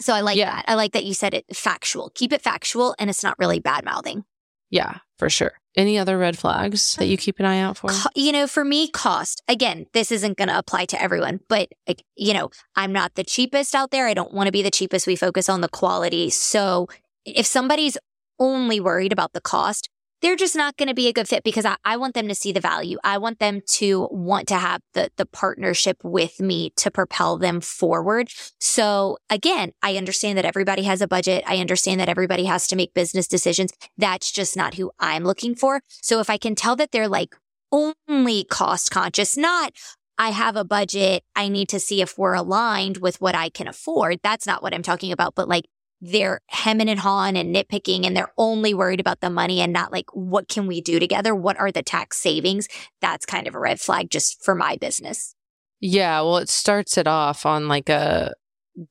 So 0.00 0.12
I 0.14 0.20
like 0.20 0.36
Yeah. 0.36 0.50
that. 0.56 0.64
I 0.68 0.74
like 0.74 0.92
that 0.92 1.04
you 1.04 1.14
said 1.14 1.34
it 1.34 1.44
factual. 1.56 2.10
Keep 2.14 2.32
it 2.32 2.42
factual, 2.42 2.94
and 2.98 3.08
it's 3.10 3.22
not 3.22 3.38
really 3.38 3.58
bad 3.60 3.84
mouthing. 3.84 4.24
Yeah, 4.70 4.98
for 5.18 5.30
sure. 5.30 5.58
Any 5.76 5.98
other 5.98 6.16
red 6.16 6.38
flags 6.38 6.96
that 6.96 7.06
you 7.06 7.18
keep 7.18 7.38
an 7.38 7.44
eye 7.44 7.60
out 7.60 7.76
for? 7.76 7.90
You 8.14 8.32
know, 8.32 8.46
for 8.46 8.64
me, 8.64 8.88
cost. 8.88 9.42
Again, 9.46 9.86
this 9.92 10.10
isn't 10.10 10.38
going 10.38 10.48
to 10.48 10.56
apply 10.56 10.86
to 10.86 11.02
everyone, 11.02 11.40
but 11.48 11.68
you 12.16 12.32
know, 12.32 12.50
I'm 12.74 12.92
not 12.92 13.14
the 13.14 13.24
cheapest 13.24 13.74
out 13.74 13.90
there. 13.90 14.06
I 14.06 14.14
don't 14.14 14.32
want 14.32 14.46
to 14.46 14.52
be 14.52 14.62
the 14.62 14.70
cheapest. 14.70 15.06
We 15.06 15.16
focus 15.16 15.50
on 15.50 15.60
the 15.60 15.68
quality. 15.68 16.30
So 16.30 16.88
if 17.26 17.44
somebody's 17.44 17.98
only 18.38 18.80
worried 18.80 19.12
about 19.12 19.34
the 19.34 19.40
cost, 19.40 19.90
they're 20.22 20.36
just 20.36 20.56
not 20.56 20.76
going 20.76 20.88
to 20.88 20.94
be 20.94 21.08
a 21.08 21.12
good 21.12 21.28
fit 21.28 21.44
because 21.44 21.64
I, 21.64 21.76
I 21.84 21.96
want 21.96 22.14
them 22.14 22.28
to 22.28 22.34
see 22.34 22.52
the 22.52 22.60
value. 22.60 22.98
I 23.04 23.18
want 23.18 23.38
them 23.38 23.60
to 23.74 24.08
want 24.10 24.48
to 24.48 24.56
have 24.56 24.80
the 24.94 25.10
the 25.16 25.26
partnership 25.26 25.98
with 26.02 26.40
me 26.40 26.70
to 26.76 26.90
propel 26.90 27.36
them 27.36 27.60
forward. 27.60 28.30
So 28.58 29.18
again, 29.30 29.72
I 29.82 29.96
understand 29.96 30.38
that 30.38 30.44
everybody 30.44 30.82
has 30.84 31.00
a 31.00 31.08
budget. 31.08 31.44
I 31.46 31.58
understand 31.58 32.00
that 32.00 32.08
everybody 32.08 32.44
has 32.44 32.66
to 32.68 32.76
make 32.76 32.94
business 32.94 33.28
decisions. 33.28 33.72
That's 33.96 34.32
just 34.32 34.56
not 34.56 34.74
who 34.74 34.90
I'm 34.98 35.24
looking 35.24 35.54
for. 35.54 35.82
So 35.88 36.20
if 36.20 36.30
I 36.30 36.38
can 36.38 36.54
tell 36.54 36.76
that 36.76 36.92
they're 36.92 37.08
like 37.08 37.34
only 37.72 38.44
cost 38.44 38.90
conscious, 38.90 39.36
not 39.36 39.72
I 40.18 40.30
have 40.30 40.56
a 40.56 40.64
budget. 40.64 41.24
I 41.34 41.48
need 41.48 41.68
to 41.70 41.80
see 41.80 42.00
if 42.00 42.16
we're 42.16 42.34
aligned 42.34 42.98
with 42.98 43.20
what 43.20 43.34
I 43.34 43.50
can 43.50 43.68
afford. 43.68 44.20
That's 44.22 44.46
not 44.46 44.62
what 44.62 44.72
I'm 44.72 44.82
talking 44.82 45.12
about, 45.12 45.34
but 45.34 45.48
like 45.48 45.66
they're 46.00 46.40
hemming 46.48 46.88
and 46.88 47.00
hawing 47.00 47.36
and 47.36 47.54
nitpicking 47.54 48.06
and 48.06 48.16
they're 48.16 48.32
only 48.36 48.74
worried 48.74 49.00
about 49.00 49.20
the 49.20 49.30
money 49.30 49.60
and 49.60 49.72
not 49.72 49.92
like, 49.92 50.06
what 50.14 50.48
can 50.48 50.66
we 50.66 50.80
do 50.80 50.98
together? 50.98 51.34
What 51.34 51.58
are 51.58 51.72
the 51.72 51.82
tax 51.82 52.18
savings? 52.18 52.68
That's 53.00 53.24
kind 53.26 53.46
of 53.46 53.54
a 53.54 53.58
red 53.58 53.80
flag 53.80 54.10
just 54.10 54.44
for 54.44 54.54
my 54.54 54.76
business. 54.76 55.34
Yeah, 55.80 56.20
well, 56.20 56.38
it 56.38 56.48
starts 56.48 56.98
it 56.98 57.06
off 57.06 57.46
on 57.46 57.68
like 57.68 57.88
a 57.88 58.32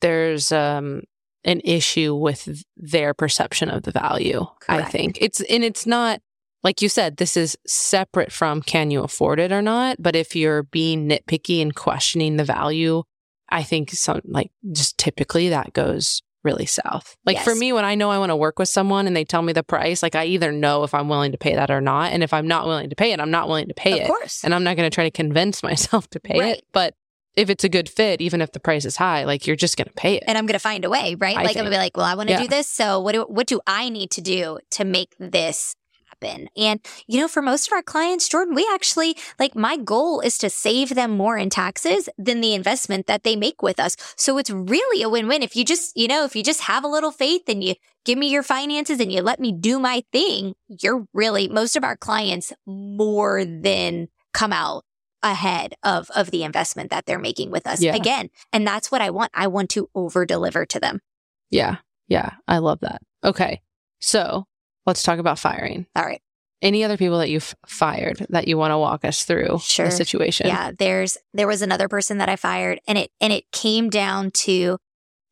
there's 0.02 0.52
um 0.52 1.04
an 1.44 1.62
issue 1.64 2.16
with 2.16 2.64
their 2.76 3.14
perception 3.14 3.70
of 3.70 3.84
the 3.84 3.92
value. 3.92 4.46
I 4.68 4.84
think 4.84 5.20
it's 5.22 5.42
and 5.42 5.64
it's 5.64 5.86
not 5.86 6.22
like 6.64 6.82
you 6.82 6.90
said. 6.90 7.18
This 7.18 7.38
is 7.38 7.56
separate 7.68 8.32
from 8.32 8.62
can 8.62 8.90
you 8.90 9.04
afford 9.04 9.40
it 9.40 9.52
or 9.52 9.62
not. 9.62 9.98
But 10.02 10.16
if 10.16 10.36
you're 10.36 10.64
being 10.64 11.08
nitpicky 11.08 11.62
and 11.62 11.76
questioning 11.76 12.38
the 12.38 12.44
value, 12.44 13.04
I 13.50 13.62
think 13.62 13.92
some 13.92 14.22
like 14.26 14.52
just 14.72 14.98
typically 14.98 15.50
that 15.50 15.74
goes 15.74 16.24
really 16.46 16.66
south. 16.66 17.18
Like 17.26 17.40
for 17.42 17.54
me, 17.56 17.74
when 17.74 17.84
I 17.84 17.96
know 17.96 18.10
I 18.12 18.18
want 18.20 18.30
to 18.30 18.36
work 18.36 18.58
with 18.60 18.70
someone 18.70 19.08
and 19.08 19.16
they 19.16 19.26
tell 19.26 19.42
me 19.42 19.52
the 19.52 19.64
price, 19.64 20.02
like 20.04 20.16
I 20.16 20.26
either 20.26 20.52
know 20.52 20.84
if 20.84 20.94
I'm 20.94 21.10
willing 21.10 21.32
to 21.34 21.38
pay 21.38 21.56
that 21.56 21.70
or 21.72 21.82
not, 21.82 22.14
and 22.14 22.24
if 22.24 22.32
I'm 22.34 22.48
not 22.48 22.68
willing 22.68 22.90
to 22.90 22.96
pay 22.96 23.12
it, 23.12 23.20
I'm 23.20 23.32
not 23.32 23.48
willing 23.48 23.68
to 23.68 23.74
pay 23.74 23.94
of 23.94 24.00
it 24.02 24.08
course. 24.08 24.44
and 24.44 24.54
I'm 24.56 24.64
not 24.64 24.78
going 24.78 24.90
to 24.90 24.94
try 24.94 25.04
to 25.04 25.12
convince 25.12 25.62
myself 25.70 26.10
to 26.12 26.20
pay 26.20 26.40
Right. 26.40 26.58
it. 26.58 26.66
But 26.72 26.94
if 27.36 27.50
it's 27.50 27.66
a 27.66 27.70
good 27.70 27.90
fit, 27.90 28.22
even 28.22 28.40
if 28.40 28.54
the 28.54 28.62
price 28.62 28.86
is 28.86 28.96
high, 28.96 29.26
like 29.26 29.46
you're 29.46 29.58
just 29.58 29.76
going 29.76 29.88
to 29.88 29.94
pay 29.94 30.16
it. 30.16 30.24
and 30.26 30.38
I'm 30.38 30.46
going 30.46 30.54
to 30.54 30.60
find 30.60 30.86
a 30.86 30.90
way, 30.90 31.16
right? 31.16 31.36
I 31.38 31.44
like 31.44 31.58
I'm 31.58 31.64
going 31.64 31.66
to 31.66 31.72
be 31.72 31.78
like, 31.78 31.98
well, 31.98 32.06
I 32.06 32.16
want 32.16 32.30
to 32.30 32.34
Yeah. 32.36 32.42
do 32.44 32.48
this. 32.48 32.68
So 32.70 33.02
what 33.02 33.12
do, 33.12 33.24
what 33.24 33.46
do 33.48 33.60
I 33.68 33.90
need 33.90 34.12
to 34.12 34.22
do 34.22 34.60
to 34.72 34.86
make 34.86 35.14
this 35.20 35.76
happen? 36.26 36.50
And, 36.58 36.80
you 37.08 37.20
know, 37.20 37.28
for 37.28 37.42
most 37.42 37.68
of 37.68 37.74
our 37.74 37.82
clients, 37.82 38.28
Jordan, 38.30 38.56
we 38.56 38.68
actually 38.74 39.18
like 39.40 39.56
my 39.56 39.78
goal 39.78 40.22
is 40.22 40.38
to 40.40 40.50
save 40.50 40.96
them 40.96 41.12
more 41.12 41.38
in 41.38 41.50
taxes 41.50 42.10
than 42.18 42.42
the 42.42 42.54
investment 42.54 43.08
that 43.08 43.24
they 43.24 43.36
make 43.36 43.62
with 43.62 43.80
us. 43.80 43.96
So 44.18 44.38
it's 44.38 44.50
really 44.50 45.02
a 45.04 45.10
win-win. 45.10 45.44
If 45.44 45.56
you 45.56 45.66
just, 45.66 45.96
you 45.96 46.08
know, 46.08 46.24
if 46.26 46.36
you 46.36 46.44
just 46.44 46.62
have 46.62 46.84
a 46.84 46.88
little 46.88 47.12
faith 47.12 47.44
and 47.48 47.64
you 47.64 47.76
give 48.04 48.18
me 48.18 48.30
your 48.30 48.44
finances 48.44 49.00
and 49.00 49.12
you 49.12 49.22
let 49.22 49.40
me 49.40 49.52
do 49.52 49.80
my 49.80 50.04
thing, 50.12 50.54
you're 50.68 51.06
really, 51.14 51.48
most 51.48 51.76
of 51.76 51.84
our 51.84 51.98
clients 51.98 52.54
more 52.66 53.46
than 53.46 54.08
come 54.34 54.54
out 54.54 54.84
ahead 55.24 55.74
of 55.82 56.12
of 56.12 56.30
the 56.30 56.44
investment 56.44 56.92
that 56.92 57.08
they're 57.08 57.18
making 57.18 57.50
with 57.50 57.66
us 57.66 57.82
Yeah. 57.82 57.96
again 57.96 58.30
and 58.54 58.68
that's 58.68 58.92
what 58.92 59.02
i 59.02 59.10
want 59.10 59.32
i 59.34 59.48
want 59.48 59.72
to 59.72 59.90
over 59.96 60.24
deliver 60.24 60.68
to 60.68 60.80
them 60.80 61.00
yeah. 61.50 61.78
Yeah. 62.08 62.32
I 62.48 62.58
love 62.60 62.82
that. 62.82 63.02
Okay. 63.24 63.62
So 64.00 64.46
let's 64.86 65.04
talk 65.04 65.20
about 65.20 65.40
firing. 65.40 65.86
all 65.96 66.04
right 66.06 66.22
Any 66.62 66.84
other 66.84 66.98
people 66.98 67.20
that 67.20 67.30
you've 67.30 67.56
fired 67.66 68.26
that 68.30 68.48
you 68.48 68.58
want 68.58 68.72
to 68.72 68.78
walk 68.78 69.04
us 69.06 69.24
through 69.24 69.60
Sure. 69.60 69.86
the 69.86 69.92
situation? 69.92 70.48
yeah 70.48 70.72
there's 70.78 71.18
there 71.34 71.48
was 71.48 71.62
another 71.62 71.88
person 71.88 72.18
that 72.20 72.30
i 72.30 72.36
fired 72.36 72.80
and 72.88 72.98
it 72.98 73.12
and 73.22 73.32
it 73.34 73.44
came 73.52 73.90
down 73.90 74.32
to 74.32 74.78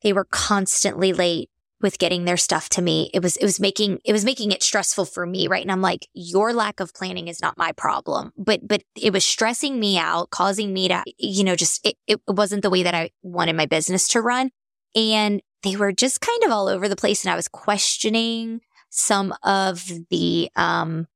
they 0.01 0.13
were 0.13 0.25
constantly 0.25 1.13
late 1.13 1.49
with 1.81 1.97
getting 1.99 2.23
their 2.23 2.37
stuff 2.37 2.69
to 2.69 2.81
me 2.81 3.09
it 3.13 3.21
was 3.21 3.35
it 3.37 3.43
was 3.43 3.59
making 3.59 3.99
it 4.05 4.13
was 4.13 4.23
making 4.23 4.51
it 4.53 4.63
stressful 4.63 5.03
for 5.05 5.25
me 5.25 5.47
right 5.49 5.61
and 5.63 5.71
i'm 5.71 5.81
like 5.81 6.07
your 6.13 6.53
lack 6.53 6.79
of 6.79 6.93
planning 6.93 7.27
is 7.27 7.41
not 7.41 7.57
my 7.57 7.71
problem 7.73 8.31
but 8.37 8.65
but 8.65 8.83
it 8.95 9.11
was 9.11 9.25
stressing 9.25 9.79
me 9.79 9.97
out 9.97 10.29
causing 10.29 10.71
me 10.73 10.87
to 10.87 11.03
you 11.17 11.43
know 11.43 11.55
just 11.57 11.85
it, 11.85 11.95
it 12.07 12.21
wasn't 12.27 12.61
the 12.61 12.69
way 12.69 12.83
that 12.83 12.95
i 12.95 13.09
wanted 13.21 13.55
my 13.55 13.65
business 13.65 14.07
to 14.07 14.21
run 14.21 14.49
and 14.95 15.41
they 15.63 15.75
were 15.75 15.91
just 15.91 16.21
kind 16.21 16.43
of 16.45 16.51
all 16.51 16.69
over 16.69 16.87
the 16.87 16.95
place 16.95 17.25
and 17.25 17.33
i 17.33 17.35
was 17.35 17.49
questioning 17.49 18.61
some 18.95 19.33
of 19.43 19.89
the 20.09 20.49
um 20.55 21.07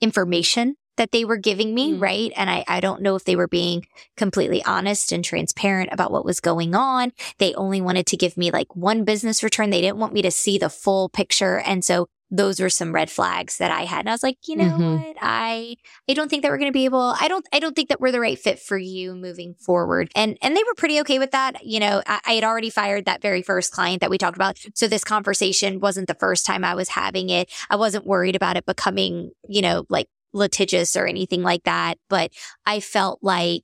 information 0.00 0.76
that 0.98 1.10
they 1.10 1.24
were 1.24 1.38
giving 1.38 1.74
me, 1.74 1.92
Mm. 1.92 2.02
right? 2.02 2.32
And 2.36 2.50
I, 2.50 2.64
I 2.68 2.80
don't 2.80 3.00
know 3.00 3.16
if 3.16 3.24
they 3.24 3.34
were 3.34 3.48
being 3.48 3.86
completely 4.16 4.62
honest 4.64 5.10
and 5.10 5.24
transparent 5.24 5.88
about 5.90 6.10
what 6.12 6.24
was 6.24 6.38
going 6.38 6.74
on. 6.74 7.12
They 7.38 7.54
only 7.54 7.80
wanted 7.80 8.06
to 8.08 8.16
give 8.18 8.36
me 8.36 8.50
like 8.50 8.76
one 8.76 9.04
business 9.04 9.42
return. 9.42 9.70
They 9.70 9.80
didn't 9.80 9.96
want 9.96 10.12
me 10.12 10.20
to 10.22 10.30
see 10.30 10.58
the 10.58 10.68
full 10.68 11.08
picture. 11.08 11.60
And 11.60 11.82
so 11.82 12.08
those 12.34 12.58
were 12.60 12.70
some 12.70 12.92
red 12.94 13.10
flags 13.10 13.58
that 13.58 13.70
I 13.70 13.82
had. 13.84 14.00
And 14.00 14.08
I 14.08 14.12
was 14.12 14.22
like, 14.22 14.38
you 14.48 14.56
know 14.56 14.64
Mhm. 14.64 15.06
what? 15.06 15.16
I 15.20 15.76
I 16.08 16.14
don't 16.14 16.30
think 16.30 16.42
that 16.42 16.50
we're 16.50 16.58
going 16.58 16.72
to 16.72 16.76
be 16.76 16.86
able 16.86 17.14
I 17.20 17.28
don't 17.28 17.46
I 17.52 17.58
don't 17.58 17.76
think 17.76 17.90
that 17.90 18.00
we're 18.00 18.10
the 18.10 18.20
right 18.20 18.38
fit 18.38 18.58
for 18.58 18.78
you 18.78 19.14
moving 19.14 19.54
forward. 19.54 20.10
And 20.16 20.38
and 20.40 20.56
they 20.56 20.62
were 20.64 20.74
pretty 20.74 20.98
okay 21.02 21.18
with 21.18 21.32
that. 21.32 21.64
You 21.64 21.78
know, 21.80 22.02
I, 22.06 22.20
I 22.26 22.32
had 22.32 22.44
already 22.44 22.70
fired 22.70 23.04
that 23.04 23.20
very 23.22 23.42
first 23.42 23.72
client 23.72 24.00
that 24.00 24.10
we 24.10 24.16
talked 24.18 24.36
about. 24.36 24.58
So 24.74 24.88
this 24.88 25.04
conversation 25.04 25.78
wasn't 25.78 26.08
the 26.08 26.14
first 26.14 26.46
time 26.46 26.64
I 26.64 26.74
was 26.74 26.88
having 26.88 27.28
it. 27.28 27.52
I 27.68 27.76
wasn't 27.76 28.06
worried 28.06 28.34
about 28.34 28.56
it 28.56 28.64
becoming, 28.66 29.32
you 29.46 29.60
know, 29.62 29.84
like 29.90 30.08
litigious 30.32 30.96
or 30.96 31.06
anything 31.06 31.42
like 31.42 31.64
that. 31.64 31.98
But 32.08 32.32
I 32.64 32.80
felt 32.80 33.18
like 33.22 33.62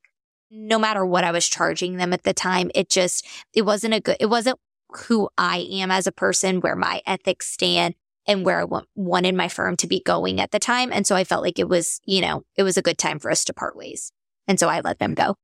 no 0.51 0.79
matter 0.79 1.05
what 1.07 1.25
I 1.25 1.31
was 1.31 1.49
charging 1.49 1.97
them 1.97 2.13
at 2.13 2.23
the 2.25 2.35
time, 2.35 2.71
it 2.75 2.91
just, 2.91 3.27
it 3.55 3.63
wasn't 3.63 3.95
a 3.95 4.01
good, 4.01 4.17
it 4.21 4.27
wasn't 4.27 4.59
who 5.07 5.29
I 5.37 5.67
am 5.71 5.91
as 5.91 6.07
a 6.07 6.13
person, 6.13 6.61
where 6.61 6.77
my 6.77 7.03
ethics 7.07 7.49
stand 7.49 7.95
and 8.29 8.45
where 8.45 8.61
I 8.61 8.65
want, 8.65 8.87
wanted 8.95 9.35
my 9.35 9.49
firm 9.49 9.77
to 9.79 9.87
be 9.87 10.01
going 10.05 10.41
at 10.41 10.51
the 10.51 10.59
time. 10.59 10.93
And 10.93 11.07
so 11.07 11.17
I 11.17 11.25
felt 11.25 11.43
like 11.43 11.59
it 11.59 11.69
was, 11.69 12.01
you 12.05 12.21
know, 12.21 12.43
it 12.57 12.63
was 12.63 12.77
a 12.77 12.83
good 12.83 12.99
time 12.99 13.19
for 13.19 13.31
us 13.31 13.43
to 13.47 13.55
part 13.55 13.75
ways. 13.75 14.13
And 14.47 14.61
so 14.61 14.69
I 14.69 14.81
let 14.81 14.99
them 14.99 15.15
go. 15.15 15.35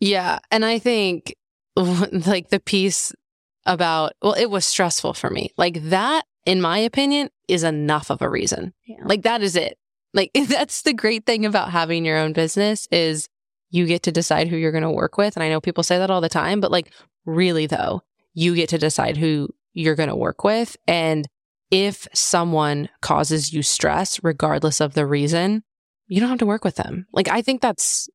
Yeah. 0.00 0.38
And 0.50 0.64
I 0.64 0.78
think 0.78 1.34
like 1.76 2.48
the 2.48 2.60
piece 2.60 3.12
about, 3.66 4.12
well, 4.22 4.34
it 4.34 4.50
was 4.50 4.64
stressful 4.64 5.14
for 5.14 5.28
me. 5.28 5.50
Like 5.58 5.82
that, 5.90 6.24
in 6.46 6.60
my 6.60 6.78
opinion, 6.78 7.28
is 7.48 7.64
enough 7.64 8.08
of 8.08 8.22
a 8.22 8.30
reason. 8.30 8.72
Yeah. 8.86 9.02
Like 9.04 9.22
that 9.22 9.42
is 9.42 9.56
it. 9.56 9.76
Like 10.14 10.30
that's 10.48 10.82
the 10.82 10.94
great 10.94 11.26
thing 11.26 11.44
about 11.44 11.72
having 11.72 12.04
your 12.04 12.18
own 12.18 12.32
business 12.32 12.86
is 12.92 13.28
you 13.70 13.84
get 13.84 14.04
to 14.04 14.12
decide 14.12 14.48
who 14.48 14.56
you're 14.56 14.72
going 14.72 14.82
to 14.82 14.90
work 14.90 15.18
with. 15.18 15.36
And 15.36 15.42
I 15.42 15.48
know 15.48 15.60
people 15.60 15.82
say 15.82 15.98
that 15.98 16.10
all 16.10 16.20
the 16.20 16.28
time, 16.28 16.60
but 16.60 16.70
like 16.70 16.92
really 17.26 17.66
though, 17.66 18.02
you 18.32 18.54
get 18.54 18.68
to 18.68 18.78
decide 18.78 19.16
who 19.16 19.48
you're 19.74 19.96
going 19.96 20.08
to 20.08 20.16
work 20.16 20.44
with. 20.44 20.76
And 20.86 21.26
if 21.70 22.08
someone 22.14 22.88
causes 23.00 23.52
you 23.52 23.62
stress, 23.62 24.22
regardless 24.22 24.80
of 24.80 24.94
the 24.94 25.06
reason, 25.06 25.62
you 26.06 26.20
don't 26.20 26.30
have 26.30 26.38
to 26.38 26.46
work 26.46 26.64
with 26.64 26.76
them. 26.76 27.06
Like, 27.12 27.28
I 27.28 27.42
think 27.42 27.60
that's, 27.60 28.08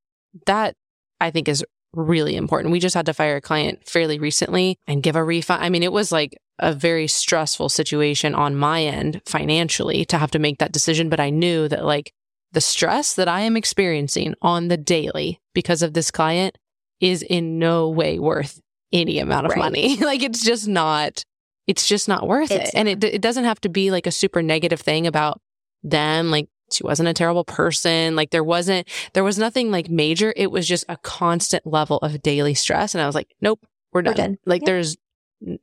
that 0.47 0.75
I 1.19 1.29
think 1.31 1.47
is 1.47 1.63
really 1.93 2.35
important. 2.35 2.71
We 2.71 2.79
just 2.79 2.95
had 2.95 3.05
to 3.05 3.13
fire 3.13 3.35
a 3.35 3.41
client 3.41 3.87
fairly 3.87 4.19
recently 4.19 4.77
and 4.87 5.03
give 5.03 5.15
a 5.15 5.23
refund. 5.23 5.63
I 5.63 5.69
mean, 5.69 5.83
it 5.83 5.91
was 5.91 6.11
like 6.11 6.37
a 6.59 6.73
very 6.73 7.07
stressful 7.07 7.69
situation 7.69 8.35
on 8.35 8.55
my 8.55 8.83
end 8.83 9.21
financially 9.25 10.05
to 10.05 10.17
have 10.17 10.31
to 10.31 10.39
make 10.39 10.59
that 10.59 10.71
decision. 10.71 11.09
But 11.09 11.19
I 11.19 11.29
knew 11.29 11.67
that 11.67 11.85
like 11.85 12.11
the 12.51 12.61
stress 12.61 13.15
that 13.15 13.27
I 13.27 13.41
am 13.41 13.57
experiencing 13.57 14.35
on 14.41 14.67
the 14.67 14.77
daily 14.77 15.39
because 15.53 15.81
of 15.81 15.93
this 15.93 16.11
client 16.11 16.57
is 16.99 17.21
in 17.21 17.59
no 17.59 17.89
way 17.89 18.19
worth 18.19 18.59
any 18.91 19.19
amount 19.19 19.47
of 19.47 19.51
right. 19.51 19.59
money. 19.59 19.97
like 20.01 20.23
it's 20.23 20.43
just 20.43 20.67
not, 20.67 21.23
it's 21.67 21.87
just 21.87 22.07
not 22.07 22.27
worth 22.27 22.51
it's, 22.51 22.69
it. 22.69 22.75
And 22.75 22.87
it, 22.87 23.03
it 23.03 23.21
doesn't 23.21 23.45
have 23.45 23.61
to 23.61 23.69
be 23.69 23.91
like 23.91 24.07
a 24.07 24.11
super 24.11 24.41
negative 24.41 24.81
thing 24.81 25.07
about 25.07 25.39
them. 25.83 26.29
Like 26.29 26.47
she 26.71 26.83
wasn't 26.83 27.09
a 27.09 27.13
terrible 27.13 27.43
person. 27.43 28.15
Like 28.15 28.31
there 28.31 28.43
wasn't, 28.43 28.87
there 29.13 29.23
was 29.23 29.37
nothing 29.37 29.71
like 29.71 29.89
major. 29.89 30.33
It 30.35 30.51
was 30.51 30.67
just 30.67 30.85
a 30.89 30.97
constant 30.97 31.65
level 31.65 31.97
of 31.97 32.21
daily 32.21 32.53
stress. 32.53 32.95
And 32.95 33.01
I 33.01 33.05
was 33.05 33.15
like, 33.15 33.33
nope, 33.41 33.65
we're 33.91 34.01
done. 34.01 34.11
We're 34.11 34.17
done. 34.17 34.37
Like 34.45 34.61
yep. 34.61 34.65
there's 34.65 34.97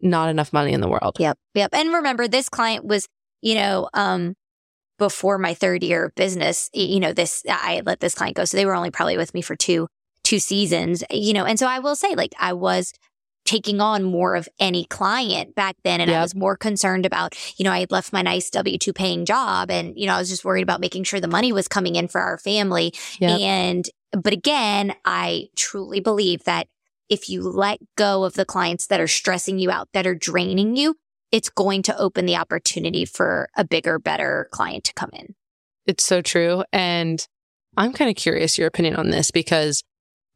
not 0.01 0.29
enough 0.29 0.53
money 0.53 0.73
in 0.73 0.81
the 0.81 0.89
world. 0.89 1.17
Yep. 1.19 1.39
Yep. 1.55 1.71
And 1.73 1.93
remember, 1.95 2.29
this 2.29 2.49
client 2.49 2.85
was, 2.85 3.07
you 3.41 3.55
know, 3.55 3.89
um, 3.95 4.35
before 4.99 5.39
my 5.39 5.55
third 5.55 5.83
year 5.83 6.05
of 6.05 6.15
business, 6.15 6.69
you 6.75 7.01
know, 7.01 7.13
this, 7.13 7.43
I 7.49 7.81
let 7.85 8.01
this 8.01 8.15
client 8.15 8.37
go. 8.37 8.45
So 8.45 8.57
they 8.57 8.67
were 8.67 8.75
only 8.75 8.91
probably 8.91 9.17
with 9.17 9.33
me 9.33 9.41
for 9.41 9.57
two, 9.57 9.89
two 10.23 10.39
seasons, 10.39 11.03
you 11.11 11.33
know, 11.33 11.47
and 11.47 11.59
so 11.59 11.67
I 11.67 11.79
will 11.79 11.97
say, 11.97 12.15
like, 12.15 12.35
I 12.39 12.53
was 12.53 12.93
taking 13.51 13.81
on 13.81 14.05
more 14.05 14.37
of 14.37 14.49
any 14.61 14.85
client 14.85 15.57
back 15.57 15.75
then. 15.83 16.01
And 16.01 16.09
yep. 16.09 16.21
I 16.21 16.23
was 16.23 16.37
more 16.37 16.57
concerned 16.57 17.05
about, 17.05 17.35
you 17.57 17.65
know, 17.65 17.73
I 17.73 17.81
had 17.81 17.91
left 17.91 18.13
my 18.13 18.23
nice 18.23 18.49
W 18.51 18.79
2 18.79 18.93
paying 18.93 19.25
job 19.25 19.73
and, 19.73 19.99
you 19.99 20.07
know, 20.07 20.15
I 20.15 20.19
was 20.21 20.29
just 20.29 20.45
worried 20.45 20.63
about 20.63 20.81
making 20.81 21.03
sure 21.03 21.19
the 21.19 21.27
money 21.27 21.51
was 21.51 21.67
coming 21.67 21.97
in 21.97 22.07
for 22.07 22.21
our 22.21 22.39
family. 22.39 22.95
Yep. 23.19 23.41
And, 23.41 23.91
but 24.13 24.33
again, 24.33 24.95
I 25.05 25.49
truly 25.57 25.99
believe 25.99 26.45
that 26.45 26.69
if 27.09 27.29
you 27.29 27.43
let 27.43 27.81
go 27.97 28.23
of 28.23 28.35
the 28.35 28.45
clients 28.45 28.87
that 28.87 29.01
are 29.01 29.09
stressing 29.09 29.59
you 29.59 29.69
out, 29.69 29.89
that 29.95 30.07
are 30.07 30.15
draining 30.15 30.77
you, 30.77 30.95
it's 31.33 31.51
going 31.51 31.83
to 31.83 31.99
open 31.99 32.27
the 32.27 32.37
opportunity 32.37 33.05
for 33.05 33.49
a 33.57 33.65
bigger, 33.65 33.99
better 33.99 34.49
client 34.53 34.85
to 34.85 34.95
come 34.95 35.11
in. 35.13 35.35
It's 35.87 36.05
so 36.05 36.23
true. 36.23 36.63
And 36.73 37.27
I'm 37.77 37.93
kind 37.93 38.11
of 38.11 38.17
curious 38.17 38.59
your 38.59 38.69
opinion 38.69 38.95
on 38.95 39.11
this 39.11 39.33
because 39.33 39.83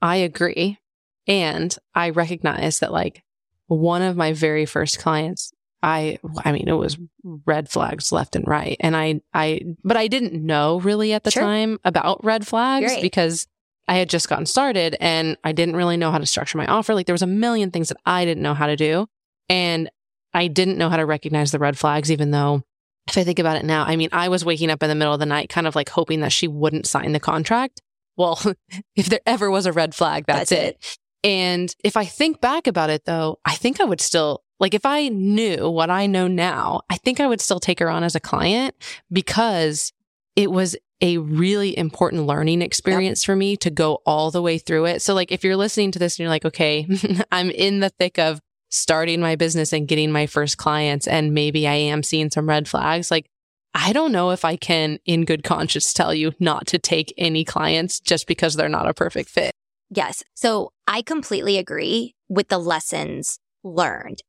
I 0.03 0.17
agree. 0.17 0.79
And 1.27 1.77
I 1.95 2.11
recognize 2.11 2.81
that 2.81 2.93
like 2.93 3.23
one 3.67 4.03
of 4.03 4.17
my 4.17 4.33
very 4.33 4.67
first 4.67 4.99
clients, 4.99 5.53
I, 5.83 6.19
I 6.45 6.53
mean, 6.53 6.69
it 6.69 6.73
was 6.73 6.99
red 7.23 7.69
flags 7.69 8.13
left 8.13 8.37
and 8.37 8.47
right. 8.47 8.77
And 8.81 8.97
I, 8.97 9.21
I, 9.33 9.61
but 9.83 9.97
I 9.97 10.09
didn't 10.09 10.35
know 10.35 10.81
really 10.81 11.13
at 11.13 11.25
the 11.25 11.31
sure. 11.31 11.43
time 11.43 11.79
about 11.85 12.25
red 12.25 12.47
flags 12.47 12.87
Great. 12.87 13.03
because 13.03 13.47
I 13.87 13.97
had 13.97 14.09
just 14.09 14.29
gotten 14.29 14.47
started 14.47 14.97
and 15.01 15.37
I 15.45 15.53
didn't 15.53 15.77
really 15.77 15.97
know 15.97 16.11
how 16.11 16.19
to 16.19 16.27
structure 16.27 16.59
my 16.59 16.67
offer. 16.67 16.95
Like 16.95 17.07
there 17.07 17.15
was 17.15 17.23
a 17.23 17.27
million 17.27 17.71
things 17.71 17.89
that 17.89 17.99
I 18.07 18.25
didn't 18.25 18.43
know 18.43 18.55
how 18.55 18.67
to 18.67 18.77
do. 18.77 19.07
And 19.49 19.91
I 20.33 20.49
didn't 20.49 20.79
know 20.79 20.89
how 20.89 20.97
to 20.97 21.07
recognize 21.07 21.53
the 21.53 21.59
red 21.59 21.79
flags, 21.79 22.11
even 22.11 22.31
though 22.31 22.63
if 23.07 23.19
I 23.19 23.25
think 23.25 23.39
about 23.39 23.57
it 23.57 23.65
now, 23.65 23.85
I 23.85 23.97
mean, 23.97 24.09
I 24.13 24.29
was 24.29 24.45
waking 24.45 24.71
up 24.71 24.83
in 24.83 24.89
the 24.89 24.95
middle 24.95 25.13
of 25.13 25.21
the 25.21 25.27
night, 25.27 25.49
kind 25.49 25.67
of 25.67 25.77
like 25.77 25.91
hoping 25.91 26.21
that 26.21 26.33
she 26.33 26.49
wouldn't 26.49 26.87
sign 26.87 27.13
the 27.13 27.21
contract. 27.21 27.83
Well, 28.17 28.41
if 28.97 29.07
there 29.07 29.21
ever 29.27 29.51
was 29.51 29.67
a 29.67 29.73
red 29.73 29.95
flag, 29.95 30.25
that's, 30.27 30.51
that's 30.51 30.53
it. 30.53 30.77
it. 30.81 30.99
And 31.25 31.75
if 31.83 31.97
I 31.97 32.05
think 32.05 32.41
back 32.41 32.67
about 32.67 32.91
it 32.91 33.07
though, 33.07 33.39
I 33.45 33.55
think 33.55 33.81
I 33.81 33.85
would 33.85 34.01
still, 34.01 34.43
like, 34.61 34.75
if 34.75 34.85
I 34.85 35.09
knew 35.09 35.71
what 35.71 35.91
I 35.91 36.07
know 36.07 36.29
now, 36.29 36.83
I 36.91 36.99
think 36.99 37.19
I 37.19 37.27
would 37.27 37.41
still 37.41 37.59
take 37.59 37.81
her 37.81 37.89
on 37.91 38.05
as 38.05 38.15
a 38.15 38.21
client 38.21 38.75
because 39.11 39.93
it 40.37 40.51
was 40.51 40.77
a 41.01 41.19
really 41.19 41.77
important 41.77 42.27
learning 42.27 42.63
experience 42.63 43.23
yep. 43.23 43.27
for 43.27 43.37
me 43.37 43.57
to 43.57 43.71
go 43.71 44.01
all 44.07 44.31
the 44.31 44.43
way 44.43 44.59
through 44.59 44.85
it. 44.85 45.03
So, 45.03 45.15
like, 45.15 45.33
if 45.33 45.43
you're 45.43 45.57
listening 45.57 45.91
to 45.93 45.99
this 45.99 46.15
and 46.15 46.21
you're 46.21 46.29
like, 46.29 46.45
okay, 46.45 46.87
I'm 47.33 47.51
in 47.51 47.81
the 47.81 47.91
thick 47.91 48.19
of 48.19 48.41
starting 48.69 49.21
my 49.21 49.37
business 49.37 49.73
and 49.73 49.89
getting 49.89 50.13
my 50.13 50.27
first 50.27 50.59
clients, 50.59 51.07
and 51.07 51.33
maybe 51.33 51.67
I 51.67 51.75
am 51.75 52.03
seeing 52.03 52.31
some 52.31 52.49
red 52.49 52.69
flags, 52.69 53.11
like, 53.11 53.27
I 53.75 53.93
don't 53.93 54.13
know 54.13 54.31
if 54.31 54.45
I 54.45 54.57
can, 54.57 54.99
in 55.05 55.25
good 55.25 55.43
conscience, 55.43 55.93
tell 55.93 56.15
you 56.15 56.33
not 56.39 56.67
to 56.69 56.79
take 56.79 57.13
any 57.17 57.45
clients 57.45 57.99
just 57.99 58.27
because 58.27 58.55
they're 58.55 58.69
not 58.69 58.89
a 58.89 58.95
perfect 58.95 59.31
fit. 59.31 59.53
Yes. 59.95 60.25
So 60.35 60.73
I 60.87 61.03
completely 61.03 61.59
agree 61.59 62.15
with 62.29 62.49
the 62.49 62.59
lessons 62.59 63.39
learned, 63.63 64.23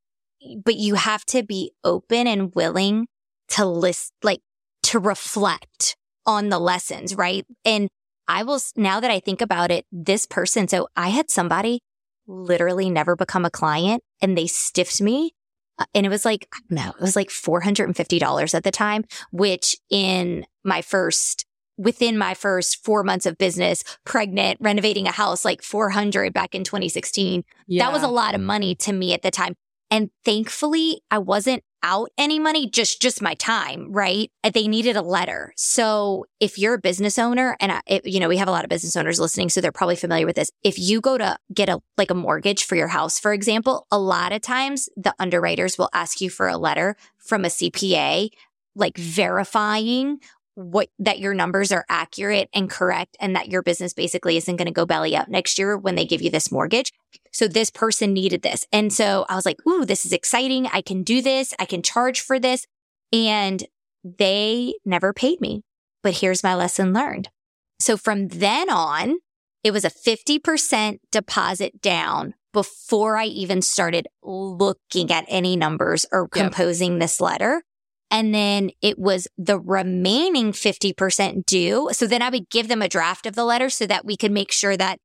but 0.64 0.76
you 0.76 0.96
have 0.96 1.26
to 1.26 1.44
be 1.44 1.72
open 1.84 2.28
and 2.28 2.54
willing 2.54 3.08
to 3.50 3.66
list, 3.66 4.14
like 4.24 4.42
to 4.84 5.00
reflect 5.00 5.96
on 6.26 6.50
the 6.50 6.60
lessons, 6.60 7.16
right? 7.16 7.46
And 7.64 7.90
I 8.28 8.44
will, 8.44 8.60
now 8.76 9.00
that 9.00 9.12
I 9.12 9.20
think 9.20 9.42
about 9.42 9.72
it, 9.72 9.86
this 9.92 10.26
person, 10.26 10.68
so 10.68 10.88
I 10.96 11.10
had 11.10 11.30
somebody 11.30 11.82
literally 12.28 12.90
never 12.90 13.16
become 13.16 13.46
a 13.46 13.52
client 13.52 14.04
and 14.22 14.38
they 14.38 14.48
stiffed 14.48 15.02
me. 15.02 15.34
Uh, 15.78 15.86
and 15.94 16.06
it 16.06 16.10
was 16.10 16.26
like, 16.26 16.48
no, 16.70 16.90
it 16.90 17.02
was 17.02 17.16
like 17.16 17.30
$450 17.30 18.54
at 18.54 18.64
the 18.64 18.72
time, 18.72 19.04
which 19.32 19.78
in 19.90 20.46
my 20.64 20.82
first 20.82 21.46
within 21.78 22.18
my 22.18 22.34
first 22.34 22.84
four 22.84 23.04
months 23.04 23.26
of 23.26 23.38
business, 23.38 23.84
pregnant, 24.06 24.58
renovating 24.62 25.08
a 25.08 25.12
house, 25.12 25.46
like 25.46 25.62
400 25.62 26.34
back 26.34 26.56
in 26.56 26.64
2016. 26.64 27.44
Yeah. 27.68 27.86
That 27.86 27.94
was 27.94 28.04
a 28.04 28.08
lot 28.08 28.36
of 28.36 28.42
money 28.42 28.76
to 28.76 28.94
me 28.94 29.14
at 29.14 29.22
the 29.22 29.32
time. 29.32 29.56
And 29.92 30.10
thankfully 30.24 31.02
I 31.12 31.20
wasn't 31.20 31.64
out 31.84 32.10
any 32.18 32.40
money, 32.40 32.68
just, 32.68 33.00
just 33.00 33.22
my 33.22 33.36
time, 33.36 33.92
right? 33.92 34.32
They 34.54 34.68
needed 34.68 34.96
a 34.96 35.04
letter. 35.04 35.54
So 35.56 36.26
if 36.40 36.58
you're 36.58 36.74
a 36.74 36.80
business 36.80 37.20
owner 37.20 37.56
and 37.60 37.72
I, 37.72 37.82
it, 37.86 38.08
you 38.08 38.20
know, 38.20 38.28
we 38.28 38.38
have 38.38 38.48
a 38.48 38.52
lot 38.52 38.64
of 38.66 38.70
business 38.70 38.96
owners 38.98 39.20
listening, 39.20 39.50
so 39.50 39.62
they're 39.62 39.72
probably 39.72 39.96
familiar 39.96 40.26
with 40.26 40.36
this. 40.36 40.52
If 40.64 40.80
you 40.80 41.00
go 41.00 41.18
to 41.20 41.38
get 41.54 41.70
a, 41.70 41.80
like 41.96 42.10
a 42.10 42.16
mortgage 42.16 42.64
for 42.64 42.76
your 42.76 42.88
house, 42.88 43.20
for 43.20 43.34
example, 43.34 43.86
a 43.92 44.00
lot 44.00 44.32
of 44.32 44.42
times 44.42 44.90
the 44.98 45.14
underwriters 45.20 45.78
will 45.78 45.90
ask 45.94 46.22
you 46.22 46.32
for 46.32 46.48
a 46.48 46.58
letter 46.58 46.96
from 47.20 47.46
a 47.46 47.50
CPA 47.50 48.32
like 48.76 48.98
verifying 48.98 50.20
what 50.56 50.90
that 51.00 51.20
your 51.20 51.34
numbers 51.34 51.72
are 51.72 51.86
accurate 51.90 52.50
and 52.54 52.70
correct 52.70 53.16
and 53.20 53.36
that 53.36 53.50
your 53.50 53.62
business 53.62 53.94
basically 53.94 54.38
isn't 54.38 54.56
going 54.56 54.68
to 54.68 54.72
go 54.72 54.86
belly 54.86 55.16
up 55.16 55.28
next 55.28 55.60
year 55.60 55.78
when 55.78 55.96
they 55.96 56.06
give 56.06 56.22
you 56.22 56.30
this 56.30 56.52
mortgage. 56.52 56.92
So 57.32 57.48
this 57.48 57.70
person 57.70 58.14
needed 58.14 58.42
this. 58.42 58.66
And 58.72 58.92
so 58.92 59.26
I 59.30 59.36
was 59.36 59.46
like, 59.46 59.66
ooh, 59.68 59.86
this 59.86 60.06
is 60.06 60.14
exciting. 60.14 60.68
I 60.68 60.82
can 60.82 61.04
do 61.04 61.22
this. 61.22 61.54
I 61.60 61.66
can 61.66 61.82
charge 61.82 62.22
for 62.22 62.40
this. 62.40 62.66
And 63.12 63.64
they 64.04 64.76
never 64.86 65.14
paid 65.14 65.42
me. 65.42 65.64
But 66.02 66.18
here's 66.18 66.44
my 66.44 66.56
lesson 66.56 66.94
learned. 66.94 67.30
So 67.80 67.98
from 67.98 68.30
then 68.30 68.70
on, 68.70 69.18
it 69.64 69.72
was 69.72 69.84
a 69.84 69.90
50% 69.90 71.00
deposit 71.12 71.82
down 71.82 72.36
before 72.54 73.18
I 73.18 73.26
even 73.26 73.62
started 73.62 74.08
looking 74.24 75.12
at 75.12 75.26
any 75.28 75.58
numbers 75.58 76.06
or 76.12 76.30
yep. 76.34 76.44
composing 76.44 77.00
this 77.00 77.20
letter. 77.20 77.64
And 78.16 78.34
then 78.34 78.72
it 78.82 78.98
was 78.98 79.28
the 79.38 79.60
remaining 79.60 80.54
50% 80.54 81.46
due. 81.46 81.90
So 81.92 82.08
then 82.08 82.22
I 82.22 82.30
would 82.30 82.50
give 82.50 82.70
them 82.70 82.82
a 82.82 82.88
draft 82.88 83.26
of 83.26 83.36
the 83.36 83.44
letter 83.44 83.70
so 83.70 83.86
that 83.88 84.06
we 84.06 84.16
could 84.16 84.32
make 84.32 84.54
sure 84.54 84.78
that 84.78 85.02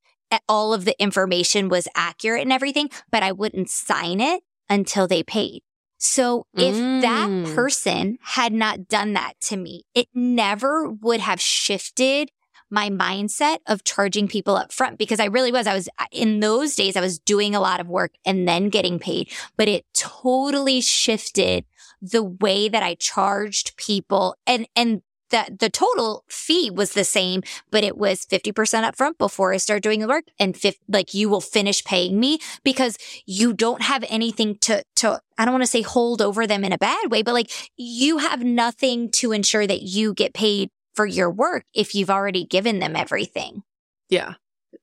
all 0.49 0.73
of 0.73 0.85
the 0.85 0.95
information 1.03 1.69
was 1.69 1.89
accurate 1.97 2.43
and 2.43 2.53
everything, 2.53 2.89
but 3.11 3.25
I 3.25 3.33
wouldn't 3.33 3.69
sign 3.69 4.21
it 4.21 4.45
until 4.69 5.09
they 5.09 5.25
paid. 5.25 5.63
So 5.99 6.47
if 6.57 6.77
mm. 6.77 7.01
that 7.01 7.53
person 7.57 8.17
had 8.23 8.53
not 8.53 8.87
done 8.87 9.15
that 9.15 9.33
to 9.47 9.57
me, 9.57 9.83
it 9.93 10.07
never 10.15 10.89
would 10.89 11.19
have 11.19 11.41
shifted 11.41 12.31
my 12.71 12.91
mindset 12.91 13.59
of 13.67 13.83
charging 13.83 14.29
people 14.29 14.55
up 14.55 14.73
front 14.73 14.99
because 14.99 15.19
I 15.19 15.25
really 15.25 15.51
was. 15.51 15.67
I 15.67 15.75
was 15.75 15.89
in 16.13 16.39
those 16.39 16.77
days, 16.77 16.95
I 16.95 17.01
was 17.01 17.19
doing 17.19 17.57
a 17.57 17.61
lot 17.61 17.81
of 17.81 17.89
work 17.89 18.13
and 18.25 18.47
then 18.47 18.69
getting 18.69 19.01
paid, 19.01 19.33
but 19.57 19.67
it 19.67 19.85
totally 19.95 20.81
shifted 20.81 21.65
the 22.01 22.23
way 22.23 22.69
that 22.69 22.83
I 22.83 22.95
charged 22.95 23.77
people 23.77 24.37
and, 24.47 24.67
and 24.75 25.03
that 25.31 25.61
the 25.61 25.71
total 25.71 26.25
fee 26.29 26.71
was 26.71 26.93
the 26.93 27.05
same, 27.05 27.43
but 27.71 27.85
it 27.85 27.97
was 27.97 28.27
50% 28.27 28.53
upfront 28.53 29.19
before 29.19 29.53
I 29.53 29.57
start 29.57 29.83
doing 29.83 30.01
the 30.01 30.09
work 30.09 30.25
and 30.39 30.57
like 30.89 31.15
you 31.15 31.29
will 31.29 31.41
finish 31.41 31.83
paying 31.85 32.21
me 32.21 32.39
because 32.63 32.99
you 33.27 33.53
don't 33.53 33.83
have 33.83 34.05
anything 34.09 34.59
to, 34.59 34.83
to, 34.97 35.21
I 35.39 35.45
don't 35.45 35.55
want 35.55 35.63
to 35.63 35.71
say 35.71 35.83
hold 35.83 36.21
over 36.21 36.47
them 36.47 36.65
in 36.65 36.73
a 36.73 36.79
bad 36.79 37.11
way, 37.11 37.23
but 37.23 37.35
like 37.35 37.51
you 37.77 38.19
have 38.19 38.43
nothing 38.43 39.11
to 39.13 39.33
ensure 39.33 39.67
that 39.67 39.83
you 39.83 40.15
get 40.15 40.35
paid 40.35 40.71
for 40.95 41.07
your 41.07 41.31
work 41.31 41.65
if 41.75 41.95
you've 41.95 42.11
already 42.11 42.45
given 42.45 42.79
them 42.81 42.97
everything. 42.97 43.63
Yeah. 44.09 44.35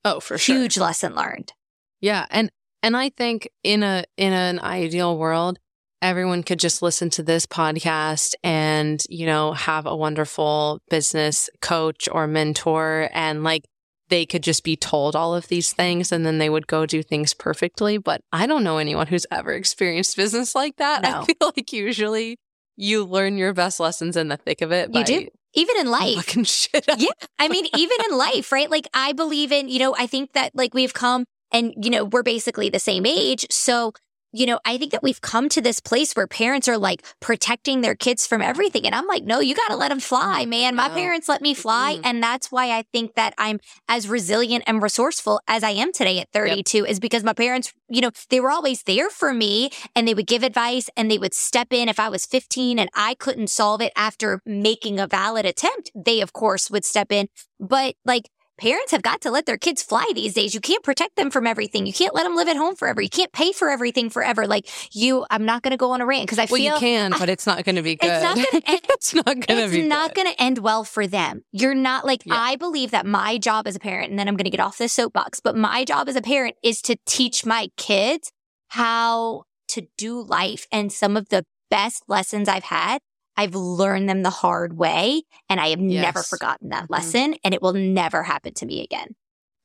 Oh, 0.04 0.20
for 0.20 0.38
sure. 0.38 0.56
Huge 0.56 0.78
lesson 0.78 1.14
learned. 1.14 1.52
Yeah. 2.00 2.26
And, 2.30 2.50
and 2.82 2.96
I 2.96 3.10
think 3.10 3.50
in 3.62 3.82
a, 3.82 4.04
in 4.16 4.32
an 4.32 4.60
ideal 4.60 5.18
world, 5.18 5.58
everyone 6.00 6.42
could 6.42 6.58
just 6.58 6.82
listen 6.82 7.10
to 7.10 7.22
this 7.22 7.46
podcast 7.46 8.34
and, 8.44 9.02
you 9.08 9.26
know, 9.26 9.52
have 9.52 9.86
a 9.86 9.96
wonderful 9.96 10.80
business 10.90 11.50
coach 11.60 12.08
or 12.10 12.26
mentor 12.26 13.08
and 13.12 13.42
like 13.42 13.64
they 14.08 14.24
could 14.24 14.42
just 14.42 14.64
be 14.64 14.76
told 14.76 15.14
all 15.14 15.34
of 15.34 15.48
these 15.48 15.72
things 15.72 16.12
and 16.12 16.24
then 16.24 16.38
they 16.38 16.48
would 16.48 16.66
go 16.66 16.86
do 16.86 17.02
things 17.02 17.34
perfectly. 17.34 17.98
But 17.98 18.22
I 18.32 18.46
don't 18.46 18.64
know 18.64 18.78
anyone 18.78 19.06
who's 19.06 19.26
ever 19.30 19.52
experienced 19.52 20.16
business 20.16 20.54
like 20.54 20.76
that. 20.76 21.02
No. 21.02 21.20
I 21.20 21.24
feel 21.24 21.52
like 21.56 21.72
usually 21.72 22.38
you 22.76 23.04
learn 23.04 23.36
your 23.36 23.52
best 23.52 23.80
lessons 23.80 24.16
in 24.16 24.28
the 24.28 24.36
thick 24.36 24.62
of 24.62 24.72
it. 24.72 24.94
You 24.94 25.04
do. 25.04 25.28
Even 25.54 25.76
in 25.78 25.90
life. 25.90 26.16
Fucking 26.16 26.44
shit. 26.44 26.84
Yeah. 26.96 27.08
I 27.38 27.48
mean, 27.48 27.66
even 27.76 27.98
in 28.08 28.16
life, 28.16 28.52
right? 28.52 28.70
Like, 28.70 28.86
I 28.94 29.12
believe 29.12 29.50
in, 29.50 29.68
you 29.68 29.78
know, 29.78 29.94
I 29.98 30.06
think 30.06 30.32
that 30.34 30.52
like 30.54 30.74
we've 30.74 30.94
come 30.94 31.24
and, 31.52 31.74
you 31.82 31.90
know, 31.90 32.04
we're 32.04 32.22
basically 32.22 32.68
the 32.68 32.78
same 32.78 33.04
age. 33.04 33.46
So, 33.50 33.92
you 34.32 34.46
know, 34.46 34.60
I 34.64 34.76
think 34.76 34.92
that 34.92 35.02
we've 35.02 35.20
come 35.20 35.48
to 35.50 35.60
this 35.60 35.80
place 35.80 36.12
where 36.12 36.26
parents 36.26 36.68
are 36.68 36.76
like 36.76 37.02
protecting 37.20 37.80
their 37.80 37.94
kids 37.94 38.26
from 38.26 38.42
everything. 38.42 38.84
And 38.84 38.94
I'm 38.94 39.06
like, 39.06 39.24
no, 39.24 39.40
you 39.40 39.54
got 39.54 39.68
to 39.68 39.76
let 39.76 39.88
them 39.88 40.00
fly, 40.00 40.44
man. 40.44 40.74
My 40.74 40.88
parents 40.90 41.28
let 41.28 41.40
me 41.40 41.54
fly. 41.54 41.96
Mm-mm. 41.96 42.02
And 42.04 42.22
that's 42.22 42.52
why 42.52 42.76
I 42.76 42.84
think 42.92 43.14
that 43.14 43.34
I'm 43.38 43.60
as 43.88 44.08
resilient 44.08 44.64
and 44.66 44.82
resourceful 44.82 45.40
as 45.48 45.62
I 45.62 45.70
am 45.70 45.92
today 45.92 46.18
at 46.18 46.28
32 46.32 46.84
is 46.84 47.00
because 47.00 47.24
my 47.24 47.32
parents, 47.32 47.72
you 47.88 48.00
know, 48.00 48.10
they 48.28 48.40
were 48.40 48.50
always 48.50 48.82
there 48.82 49.08
for 49.08 49.32
me 49.32 49.70
and 49.94 50.06
they 50.06 50.14
would 50.14 50.26
give 50.26 50.42
advice 50.42 50.90
and 50.96 51.10
they 51.10 51.18
would 51.18 51.34
step 51.34 51.72
in 51.72 51.88
if 51.88 51.98
I 51.98 52.08
was 52.08 52.26
15 52.26 52.78
and 52.78 52.90
I 52.94 53.14
couldn't 53.14 53.48
solve 53.48 53.80
it 53.80 53.92
after 53.96 54.42
making 54.44 55.00
a 55.00 55.06
valid 55.06 55.46
attempt. 55.46 55.90
They, 55.94 56.20
of 56.20 56.32
course, 56.32 56.70
would 56.70 56.84
step 56.84 57.10
in. 57.10 57.28
But 57.58 57.94
like, 58.04 58.28
Parents 58.58 58.90
have 58.92 59.02
got 59.02 59.20
to 59.22 59.30
let 59.30 59.46
their 59.46 59.56
kids 59.56 59.82
fly 59.82 60.04
these 60.14 60.34
days. 60.34 60.54
You 60.54 60.60
can't 60.60 60.82
protect 60.82 61.16
them 61.16 61.30
from 61.30 61.46
everything. 61.46 61.86
You 61.86 61.92
can't 61.92 62.14
let 62.14 62.24
them 62.24 62.34
live 62.36 62.48
at 62.48 62.56
home 62.56 62.74
forever. 62.74 63.00
You 63.00 63.08
can't 63.08 63.32
pay 63.32 63.52
for 63.52 63.70
everything 63.70 64.10
forever. 64.10 64.46
Like 64.46 64.68
you, 64.94 65.24
I'm 65.30 65.44
not 65.44 65.62
going 65.62 65.70
to 65.70 65.76
go 65.76 65.92
on 65.92 66.00
a 66.00 66.06
rant 66.06 66.26
because 66.26 66.38
I 66.38 66.46
Well, 66.50 66.60
feel 66.60 66.74
you 66.74 66.80
can, 66.80 67.12
but 67.18 67.28
it's 67.28 67.46
not 67.46 67.64
going 67.64 67.76
to 67.76 67.82
be 67.82 67.96
good. 67.96 68.08
It's 68.18 68.24
not 68.24 68.36
gonna 68.36 68.64
end- 68.66 68.86
it's 68.90 69.14
not 69.14 69.24
going 69.24 69.42
to 69.46 69.76
it's 69.78 69.88
not 69.88 70.14
going 70.14 70.26
to 70.28 70.42
end 70.42 70.58
well 70.58 70.84
for 70.84 71.06
them. 71.06 71.42
You're 71.52 71.74
not 71.74 72.04
like, 72.04 72.22
Yeah. 72.26 72.34
I 72.36 72.56
believe 72.56 72.90
that 72.90 73.06
my 73.06 73.38
job 73.38 73.66
as 73.66 73.76
a 73.76 73.80
parent, 73.80 74.10
and 74.10 74.18
then 74.18 74.28
I'm 74.28 74.34
going 74.36 74.44
to 74.44 74.50
get 74.50 74.60
off 74.60 74.76
this 74.78 74.92
soapbox, 74.92 75.40
but 75.40 75.56
my 75.56 75.84
job 75.84 76.08
as 76.08 76.16
a 76.16 76.22
parent 76.22 76.56
is 76.62 76.82
to 76.82 76.96
teach 77.06 77.46
my 77.46 77.68
kids 77.76 78.32
how 78.68 79.44
to 79.68 79.86
do 79.96 80.20
life. 80.22 80.66
And 80.72 80.92
some 80.92 81.16
of 81.16 81.28
the 81.28 81.44
best 81.70 82.02
lessons 82.08 82.48
I've 82.48 82.64
had, 82.64 82.98
I've 83.38 83.54
learned 83.54 84.08
them 84.08 84.22
the 84.22 84.30
hard 84.30 84.76
way. 84.76 85.22
And 85.48 85.58
I 85.60 85.68
have 85.68 85.78
never 85.78 86.22
forgotten 86.22 86.68
that 86.70 86.84
Mhm. 86.84 86.90
lesson. 86.90 87.34
And 87.44 87.54
it 87.54 87.62
will 87.62 87.72
never 87.72 88.22
happen 88.24 88.52
to 88.54 88.66
me 88.66 88.82
again. 88.82 89.14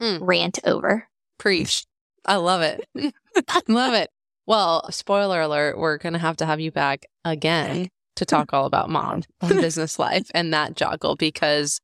Mm. 0.01 0.19
Rant 0.21 0.59
over. 0.63 1.09
Preach. 1.39 1.85
I 2.25 2.35
love 2.37 2.61
it. 2.61 2.87
I 2.95 3.61
love 3.67 3.93
it. 3.93 4.09
Well, 4.45 4.89
spoiler 4.91 5.41
alert, 5.41 5.77
we're 5.77 5.97
going 5.97 6.13
to 6.13 6.19
have 6.19 6.37
to 6.37 6.45
have 6.45 6.59
you 6.59 6.71
back 6.71 7.05
again 7.25 7.89
to 8.17 8.25
talk 8.25 8.53
all 8.53 8.65
about 8.65 8.89
mom 8.89 9.23
and 9.41 9.49
business 9.61 9.97
life 9.97 10.29
and 10.35 10.53
that 10.53 10.75
juggle 10.75 11.15
because 11.15 11.79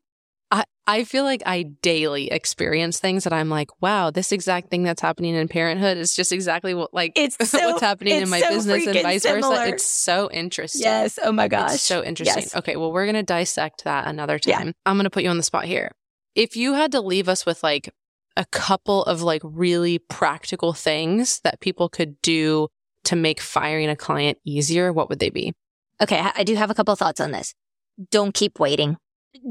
I, 0.89 1.03
feel 1.03 1.23
like 1.23 1.43
I 1.45 1.63
daily 1.81 2.31
experience 2.31 2.99
things 2.99 3.23
that 3.23 3.33
I'm 3.33 3.49
like, 3.49 3.69
wow, 3.81 4.09
this 4.09 4.31
exact 4.31 4.69
thing 4.69 4.83
that's 4.83 5.01
happening 5.01 5.35
in 5.35 5.47
parenthood 5.47 5.97
is 5.97 6.15
just 6.15 6.31
exactly 6.31 6.73
what 6.73 6.93
like 6.93 7.13
It's 7.15 7.37
what's 7.53 7.81
happening 7.81 8.15
in 8.21 8.29
my 8.29 8.39
so 8.41 8.49
business 8.49 8.87
and 8.87 9.01
vice 9.01 9.23
similar. 9.23 9.55
versa. 9.57 9.73
It's 9.73 9.85
so 9.85 10.29
interesting. 10.31 10.81
Yes. 10.81 11.19
Oh 11.23 11.31
my 11.31 11.47
gosh. 11.47 11.75
It's 11.75 11.83
so 11.83 12.03
interesting. 12.03 12.43
Yes. 12.43 12.55
Okay, 12.55 12.75
well, 12.75 12.91
we're 12.91 13.05
going 13.05 13.15
to 13.15 13.23
dissect 13.23 13.83
that 13.83 14.07
another 14.07 14.39
Yeah. 14.45 14.57
time. 14.57 14.73
I'm 14.85 14.95
going 14.97 15.03
to 15.05 15.09
put 15.09 15.23
you 15.23 15.29
on 15.29 15.37
the 15.37 15.43
spot 15.43 15.65
here. 15.65 15.91
If 16.35 16.55
you 16.55 16.73
had 16.73 16.91
to 16.93 17.01
leave 17.01 17.29
us 17.29 17.45
with 17.45 17.63
like 17.63 17.93
a 18.37 18.45
couple 18.45 19.03
of 19.03 19.21
like 19.21 19.41
really 19.43 19.99
practical 19.99 20.73
things 20.73 21.39
that 21.41 21.59
people 21.59 21.89
could 21.89 22.21
do 22.21 22.67
to 23.05 23.15
make 23.15 23.39
firing 23.41 23.89
a 23.89 23.95
client 23.95 24.37
easier, 24.45 24.91
what 24.93 25.09
would 25.09 25.19
they 25.19 25.29
be? 25.29 25.53
Okay, 26.01 26.19
I 26.19 26.31
I 26.37 26.43
do 26.43 26.55
have 26.55 26.69
a 26.69 26.73
couple 26.73 26.95
thoughts 26.95 27.19
on 27.19 27.31
this. 27.31 27.53
Don't 28.11 28.33
keep 28.33 28.59
waiting. 28.59 28.97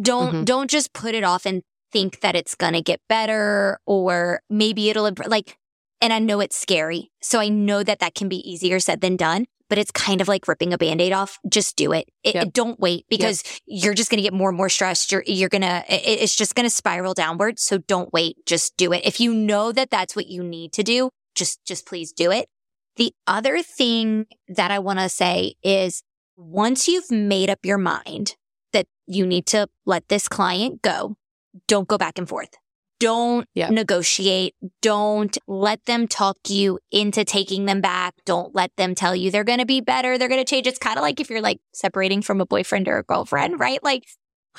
Don't 0.03 0.35
Mhm. 0.35 0.45
don't 0.45 0.71
just 0.71 0.93
put 0.93 1.15
it 1.15 1.25
off 1.25 1.47
and 1.47 1.63
think 1.93 2.21
that 2.21 2.37
it's 2.37 2.55
going 2.55 2.75
to 2.75 2.83
get 2.83 3.01
better 3.09 3.79
or 3.87 4.43
maybe 4.51 4.91
it'll. 4.91 5.11
Like 5.27 5.57
and 6.01 6.13
I 6.13 6.19
know 6.21 6.41
it's 6.41 6.57
scary. 6.57 7.11
So 7.23 7.41
I 7.41 7.49
know 7.49 7.83
that 7.83 7.99
that 7.99 8.15
can 8.15 8.29
be 8.29 8.49
easier 8.49 8.79
said 8.79 9.01
than 9.01 9.17
done, 9.17 9.47
but 9.69 9.79
it's 9.79 9.91
kind 9.91 10.21
of 10.21 10.29
like 10.29 10.47
ripping 10.47 10.73
a 10.73 10.79
band-aid 10.79 11.13
off. 11.13 11.41
Just 11.49 11.75
do 11.75 11.91
it. 11.93 12.09
it 12.23 12.37
Yep. 12.37 12.53
Don't 12.53 12.79
wait 12.79 13.05
because 13.09 13.43
you're 13.67 13.95
just 13.95 14.09
going 14.09 14.19
to 14.19 14.23
get 14.23 14.33
more 14.33 14.51
and 14.51 14.57
more 14.57 14.69
stressed. 14.69 15.11
You're 15.11 15.25
you're 15.27 15.49
going 15.49 15.63
to 15.63 15.85
it, 15.89 16.21
it's 16.23 16.37
just 16.37 16.55
going 16.55 16.67
to 16.69 16.75
spiral 16.75 17.15
downward. 17.15 17.59
So 17.59 17.79
don't 17.79 18.13
wait. 18.13 18.37
Just 18.47 18.77
do 18.77 18.93
it. 18.93 19.05
If 19.05 19.19
you 19.21 19.35
know 19.35 19.73
that 19.73 19.91
that's 19.91 20.15
what 20.15 20.27
you 20.29 20.45
need 20.45 20.73
to 20.75 20.83
do, 20.83 21.11
just 21.35 21.65
just 21.65 21.87
please 21.87 22.13
do 22.13 22.31
it. 22.31 22.49
The 22.97 23.13
other 23.27 23.63
thing 23.63 24.27
that 24.49 24.71
I 24.71 24.79
want 24.81 24.99
to 25.01 25.09
say 25.09 25.55
is 25.63 26.03
once 26.37 26.87
you've 26.89 27.11
made 27.11 27.51
up 27.51 27.61
your 27.65 27.79
mind 27.79 28.37
you 29.09 29.27
need 29.27 29.47
to 29.47 29.69
let 29.87 30.09
this 30.09 30.29
client 30.29 30.83
go, 30.83 31.17
don't 31.67 31.89
go 31.89 31.99
back 31.99 32.19
and 32.19 32.29
forth. 32.29 32.51
Don't 33.01 33.47
Yeah. 33.55 33.71
negotiate. 33.71 34.55
Don't 34.83 35.39
let 35.47 35.85
them 35.87 36.09
talk 36.09 36.37
you 36.49 36.81
into 36.91 37.25
taking 37.25 37.65
them 37.65 37.81
back. 37.81 38.15
Don't 38.25 38.55
let 38.55 38.75
them 38.77 38.95
tell 38.97 39.15
you 39.15 39.31
they're 39.31 39.45
going 39.45 39.61
to 39.61 39.67
be 39.67 39.81
better. 39.81 40.19
They're 40.19 40.29
going 40.29 40.45
to 40.45 40.49
change. 40.49 40.67
It's 40.67 40.81
kind 40.81 40.99
of 40.99 41.03
like 41.03 41.21
if 41.21 41.31
you're 41.31 41.41
like 41.41 41.61
separating 41.73 42.23
from 42.23 42.41
a 42.41 42.47
boyfriend 42.47 42.89
or 42.89 42.99
a 42.99 43.05
girlfriend, 43.05 43.61
right? 43.61 43.83
Like, 43.85 44.05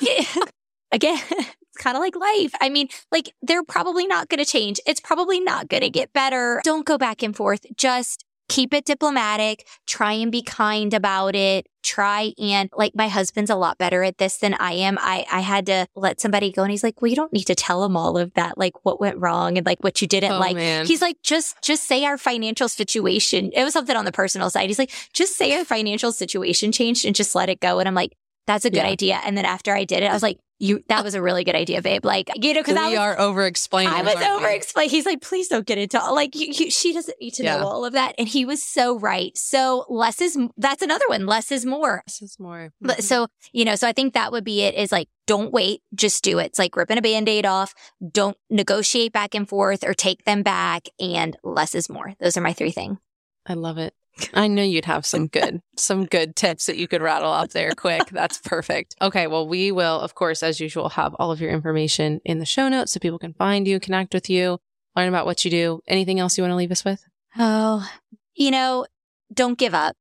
again, 0.92 1.18
it's 1.30 1.76
kind 1.78 1.96
of 1.96 2.00
like 2.00 2.16
life. 2.16 2.52
I 2.60 2.70
mean, 2.70 2.88
like 3.12 3.32
they're 3.42 3.62
probably 3.62 4.06
not 4.06 4.28
going 4.28 4.42
to 4.42 4.50
change. 4.50 4.80
It's 4.86 5.00
probably 5.00 5.40
not 5.40 5.68
going 5.68 5.82
to 5.82 5.90
get 5.90 6.12
better. 6.12 6.60
Don't 6.64 6.86
go 6.86 6.96
back 6.98 7.22
and 7.22 7.36
forth. 7.36 7.66
Just 7.76 8.24
keep 8.50 8.74
it 8.74 8.84
diplomatic. 8.84 9.66
Try 9.86 10.12
and 10.12 10.30
be 10.30 10.42
kind 10.42 10.92
about 10.92 11.34
it. 11.34 11.66
Try 11.82 12.34
and 12.38 12.68
like 12.76 12.92
my 12.94 13.08
husband's 13.08 13.48
a 13.48 13.54
lot 13.56 13.78
better 13.78 14.02
at 14.02 14.18
this 14.18 14.36
than 14.36 14.52
I 14.54 14.72
am. 14.72 14.98
I, 15.00 15.24
I 15.32 15.40
had 15.40 15.64
to 15.66 15.86
let 15.96 16.20
somebody 16.20 16.52
go 16.52 16.62
and 16.62 16.70
he's 16.70 16.82
like, 16.84 17.00
well, 17.00 17.08
you 17.08 17.16
don't 17.16 17.32
need 17.32 17.44
to 17.46 17.54
tell 17.54 17.82
him 17.82 17.96
all 17.96 18.18
of 18.18 18.34
that, 18.34 18.58
like 18.58 18.74
what 18.84 19.00
went 19.00 19.16
wrong 19.18 19.56
and 19.56 19.64
like 19.64 19.78
what 19.82 20.02
you 20.02 20.06
didn't 20.06 20.32
Oh, 20.32 20.38
like. 20.38 20.56
man. 20.56 20.84
He's 20.84 21.00
like, 21.00 21.16
just, 21.22 21.56
just 21.62 21.84
say 21.88 22.04
our 22.04 22.18
financial 22.18 22.68
situation. 22.68 23.50
It 23.54 23.64
was 23.64 23.72
something 23.72 23.96
on 23.96 24.04
the 24.04 24.12
personal 24.12 24.50
side. 24.50 24.68
He's 24.68 24.78
like, 24.78 24.92
just 25.14 25.36
say 25.36 25.56
our 25.56 25.64
financial 25.64 26.12
situation 26.12 26.70
changed 26.70 27.06
and 27.06 27.14
just 27.14 27.34
let 27.34 27.48
it 27.48 27.60
go. 27.60 27.78
And 27.78 27.88
I'm 27.88 27.94
like, 27.94 28.12
that's 28.50 28.64
a 28.64 28.70
good 28.70 28.78
Yeah. 28.78 28.86
idea. 28.86 29.20
And 29.24 29.36
then 29.38 29.44
after 29.44 29.72
I 29.72 29.84
did 29.84 30.02
it, 30.02 30.10
I 30.10 30.12
was 30.12 30.24
like, 30.24 30.40
you, 30.58 30.82
that 30.88 31.04
was 31.04 31.14
a 31.14 31.22
really 31.22 31.44
good 31.44 31.54
idea, 31.54 31.80
babe. 31.80 32.04
Like, 32.04 32.28
you 32.34 32.52
know, 32.52 32.62
cause 32.62 32.76
I 32.76 32.88
we 32.88 32.90
was, 32.90 32.98
are 32.98 33.18
over 33.20 33.46
explaining. 33.46 33.94
I 33.94 34.02
was 34.02 34.16
over 34.16 34.48
explaining. 34.48 34.90
He's 34.90 35.06
like, 35.06 35.22
please 35.22 35.46
don't 35.48 35.64
get 35.64 35.78
into 35.78 35.98
all, 36.02 36.14
like 36.14 36.34
you, 36.34 36.48
you, 36.52 36.70
she 36.70 36.92
doesn't 36.92 37.16
need 37.20 37.34
to 37.34 37.44
Yeah. 37.44 37.58
know 37.58 37.66
all 37.66 37.84
of 37.84 37.92
that. 37.92 38.16
And 38.18 38.26
he 38.28 38.44
was 38.44 38.60
so 38.62 38.98
right. 38.98 39.34
So 39.38 39.86
less 39.88 40.20
is 40.20 40.36
that's 40.56 40.82
another 40.82 41.04
one. 41.08 41.26
Less 41.26 41.52
is 41.52 41.64
more. 41.64 42.02
This 42.06 42.20
is 42.20 42.38
more. 42.40 42.72
But 42.80 42.98
mm-hmm. 42.98 43.02
so 43.02 43.28
you 43.52 43.64
know, 43.64 43.76
so 43.76 43.86
I 43.86 43.92
think 43.92 44.14
that 44.14 44.32
would 44.32 44.44
be 44.44 44.62
it. 44.62 44.74
Is 44.74 44.90
like, 44.90 45.08
don't 45.26 45.52
wait, 45.52 45.82
just 45.94 46.24
do 46.24 46.40
it. 46.40 46.46
It's 46.46 46.58
like 46.58 46.76
ripping 46.76 46.98
a 46.98 47.02
band-aid 47.02 47.46
off. 47.46 47.72
Don't 48.10 48.36
negotiate 48.50 49.12
back 49.12 49.34
and 49.34 49.48
forth 49.48 49.84
or 49.84 49.94
take 49.94 50.24
them 50.24 50.42
back. 50.42 50.88
And 50.98 51.36
less 51.44 51.74
is 51.74 51.88
more. 51.88 52.14
Those 52.20 52.36
are 52.36 52.42
my 52.42 52.52
three 52.52 52.72
things. 52.72 52.98
I 53.46 53.54
love 53.54 53.78
it. 53.78 53.94
I 54.34 54.46
know 54.48 54.62
you'd 54.62 54.84
have 54.84 55.06
some 55.06 55.26
good, 55.26 55.62
some 55.76 56.06
good 56.06 56.36
tips 56.36 56.66
that 56.66 56.76
you 56.76 56.88
could 56.88 57.02
rattle 57.02 57.30
off 57.30 57.50
there 57.50 57.72
quick. 57.72 58.08
That's 58.10 58.38
perfect. 58.38 58.96
Okay. 59.00 59.26
Well, 59.26 59.46
we 59.46 59.72
will, 59.72 60.00
of 60.00 60.14
course, 60.14 60.42
as 60.42 60.60
usual, 60.60 60.90
have 60.90 61.14
all 61.18 61.30
of 61.30 61.40
your 61.40 61.50
information 61.50 62.20
in 62.24 62.38
the 62.38 62.46
show 62.46 62.68
notes 62.68 62.92
so 62.92 63.00
people 63.00 63.18
can 63.18 63.34
find 63.34 63.66
you, 63.66 63.80
connect 63.80 64.14
with 64.14 64.30
you, 64.30 64.58
learn 64.96 65.08
about 65.08 65.26
what 65.26 65.44
you 65.44 65.50
do. 65.50 65.80
Anything 65.86 66.20
else 66.20 66.36
you 66.36 66.42
want 66.42 66.52
to 66.52 66.56
leave 66.56 66.72
us 66.72 66.84
with? 66.84 67.04
Oh, 67.38 67.88
you 68.34 68.50
know, 68.50 68.86
don't 69.32 69.58
give 69.58 69.74
up. 69.74 69.96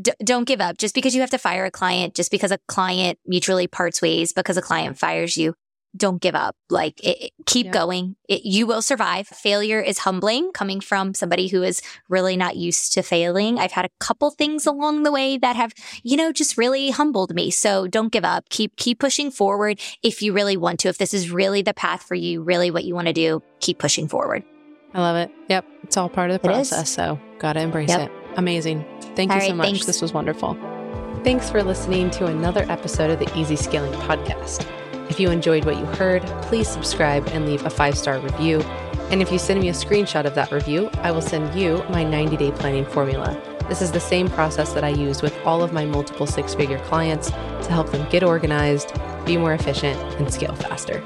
D- 0.00 0.12
don't 0.24 0.44
give 0.44 0.60
up 0.60 0.76
just 0.76 0.94
because 0.94 1.14
you 1.14 1.20
have 1.20 1.30
to 1.30 1.38
fire 1.38 1.64
a 1.64 1.70
client, 1.70 2.14
just 2.14 2.30
because 2.30 2.50
a 2.50 2.58
client 2.66 3.18
mutually 3.26 3.66
parts 3.66 4.02
ways, 4.02 4.32
because 4.32 4.56
a 4.56 4.62
client 4.62 4.98
fires 4.98 5.36
you. 5.36 5.54
Don't 5.96 6.20
give 6.20 6.34
up. 6.34 6.56
Like, 6.70 6.98
it, 7.04 7.32
keep 7.46 7.66
Yeah. 7.66 7.72
going. 7.72 8.16
It, 8.28 8.44
you 8.44 8.66
will 8.66 8.82
survive. 8.82 9.28
Failure 9.28 9.80
is 9.80 9.98
humbling 9.98 10.50
coming 10.52 10.80
from 10.80 11.14
somebody 11.14 11.46
who 11.48 11.62
is 11.62 11.80
really 12.08 12.36
not 12.36 12.56
used 12.56 12.92
to 12.94 13.02
failing. 13.02 13.58
I've 13.60 13.72
had 13.72 13.84
a 13.84 13.90
couple 14.00 14.30
things 14.30 14.66
along 14.66 15.04
the 15.04 15.12
way 15.12 15.38
that 15.38 15.54
have, 15.56 15.72
you 16.02 16.16
know, 16.16 16.32
just 16.32 16.58
really 16.58 16.90
humbled 16.90 17.32
me. 17.34 17.50
So 17.50 17.86
don't 17.86 18.10
give 18.10 18.24
up. 18.24 18.48
Keep, 18.48 18.76
keep 18.76 18.98
pushing 18.98 19.30
forward 19.30 19.80
if 20.02 20.20
you 20.20 20.32
really 20.32 20.56
want 20.56 20.80
to. 20.80 20.88
If 20.88 20.98
this 20.98 21.14
is 21.14 21.30
really 21.30 21.62
the 21.62 21.74
path 21.74 22.02
for 22.02 22.16
you, 22.16 22.42
really 22.42 22.70
what 22.72 22.84
you 22.84 22.94
want 22.94 23.06
to 23.06 23.12
do, 23.12 23.42
keep 23.60 23.78
pushing 23.78 24.08
forward. 24.08 24.42
I 24.94 25.00
love 25.00 25.16
it. 25.16 25.30
Yep. 25.48 25.64
It's 25.84 25.96
all 25.96 26.08
part 26.08 26.30
of 26.30 26.40
the 26.42 26.48
It 26.48 26.52
is. 26.60 26.70
process. 26.70 26.90
So 26.90 27.18
gotta 27.38 27.60
embrace 27.60 27.88
Yep. 27.90 28.10
it. 28.10 28.12
Amazing. 28.36 28.84
Thank 29.14 29.30
All 29.30 29.36
you 29.36 29.42
so 29.42 29.48
right, 29.48 29.56
much. 29.56 29.66
thanks. 29.66 29.86
This 29.86 30.02
was 30.02 30.12
wonderful. 30.12 30.56
Thanks 31.22 31.50
for 31.50 31.62
listening 31.62 32.10
to 32.12 32.26
another 32.26 32.66
episode 32.68 33.10
of 33.10 33.18
the 33.20 33.38
Easy 33.38 33.56
Scaling 33.56 33.92
Podcast. 34.00 34.66
If 35.08 35.20
you 35.20 35.30
enjoyed 35.30 35.64
what 35.64 35.76
you 35.76 35.84
heard, 35.84 36.22
please 36.42 36.68
subscribe 36.68 37.26
and 37.28 37.46
leave 37.46 37.64
a 37.64 37.70
five 37.70 37.96
star 37.96 38.18
review. 38.18 38.60
And 39.10 39.20
if 39.20 39.30
you 39.30 39.38
send 39.38 39.60
me 39.60 39.68
a 39.68 39.72
screenshot 39.72 40.24
of 40.24 40.34
that 40.34 40.50
review, 40.50 40.88
I 41.02 41.10
will 41.10 41.20
send 41.20 41.58
you 41.58 41.84
my 41.90 42.02
90 42.02 42.36
day 42.36 42.52
planning 42.52 42.86
formula. 42.86 43.40
This 43.68 43.80
is 43.80 43.92
the 43.92 44.00
same 44.00 44.28
process 44.28 44.72
that 44.72 44.84
I 44.84 44.90
use 44.90 45.22
with 45.22 45.34
all 45.44 45.62
of 45.62 45.72
my 45.72 45.84
multiple 45.84 46.26
six 46.26 46.54
figure 46.54 46.78
clients 46.80 47.30
to 47.30 47.68
help 47.70 47.90
them 47.90 48.08
get 48.10 48.22
organized, 48.22 48.92
be 49.24 49.36
more 49.36 49.54
efficient, 49.54 49.98
and 50.18 50.32
scale 50.32 50.54
faster. 50.54 51.02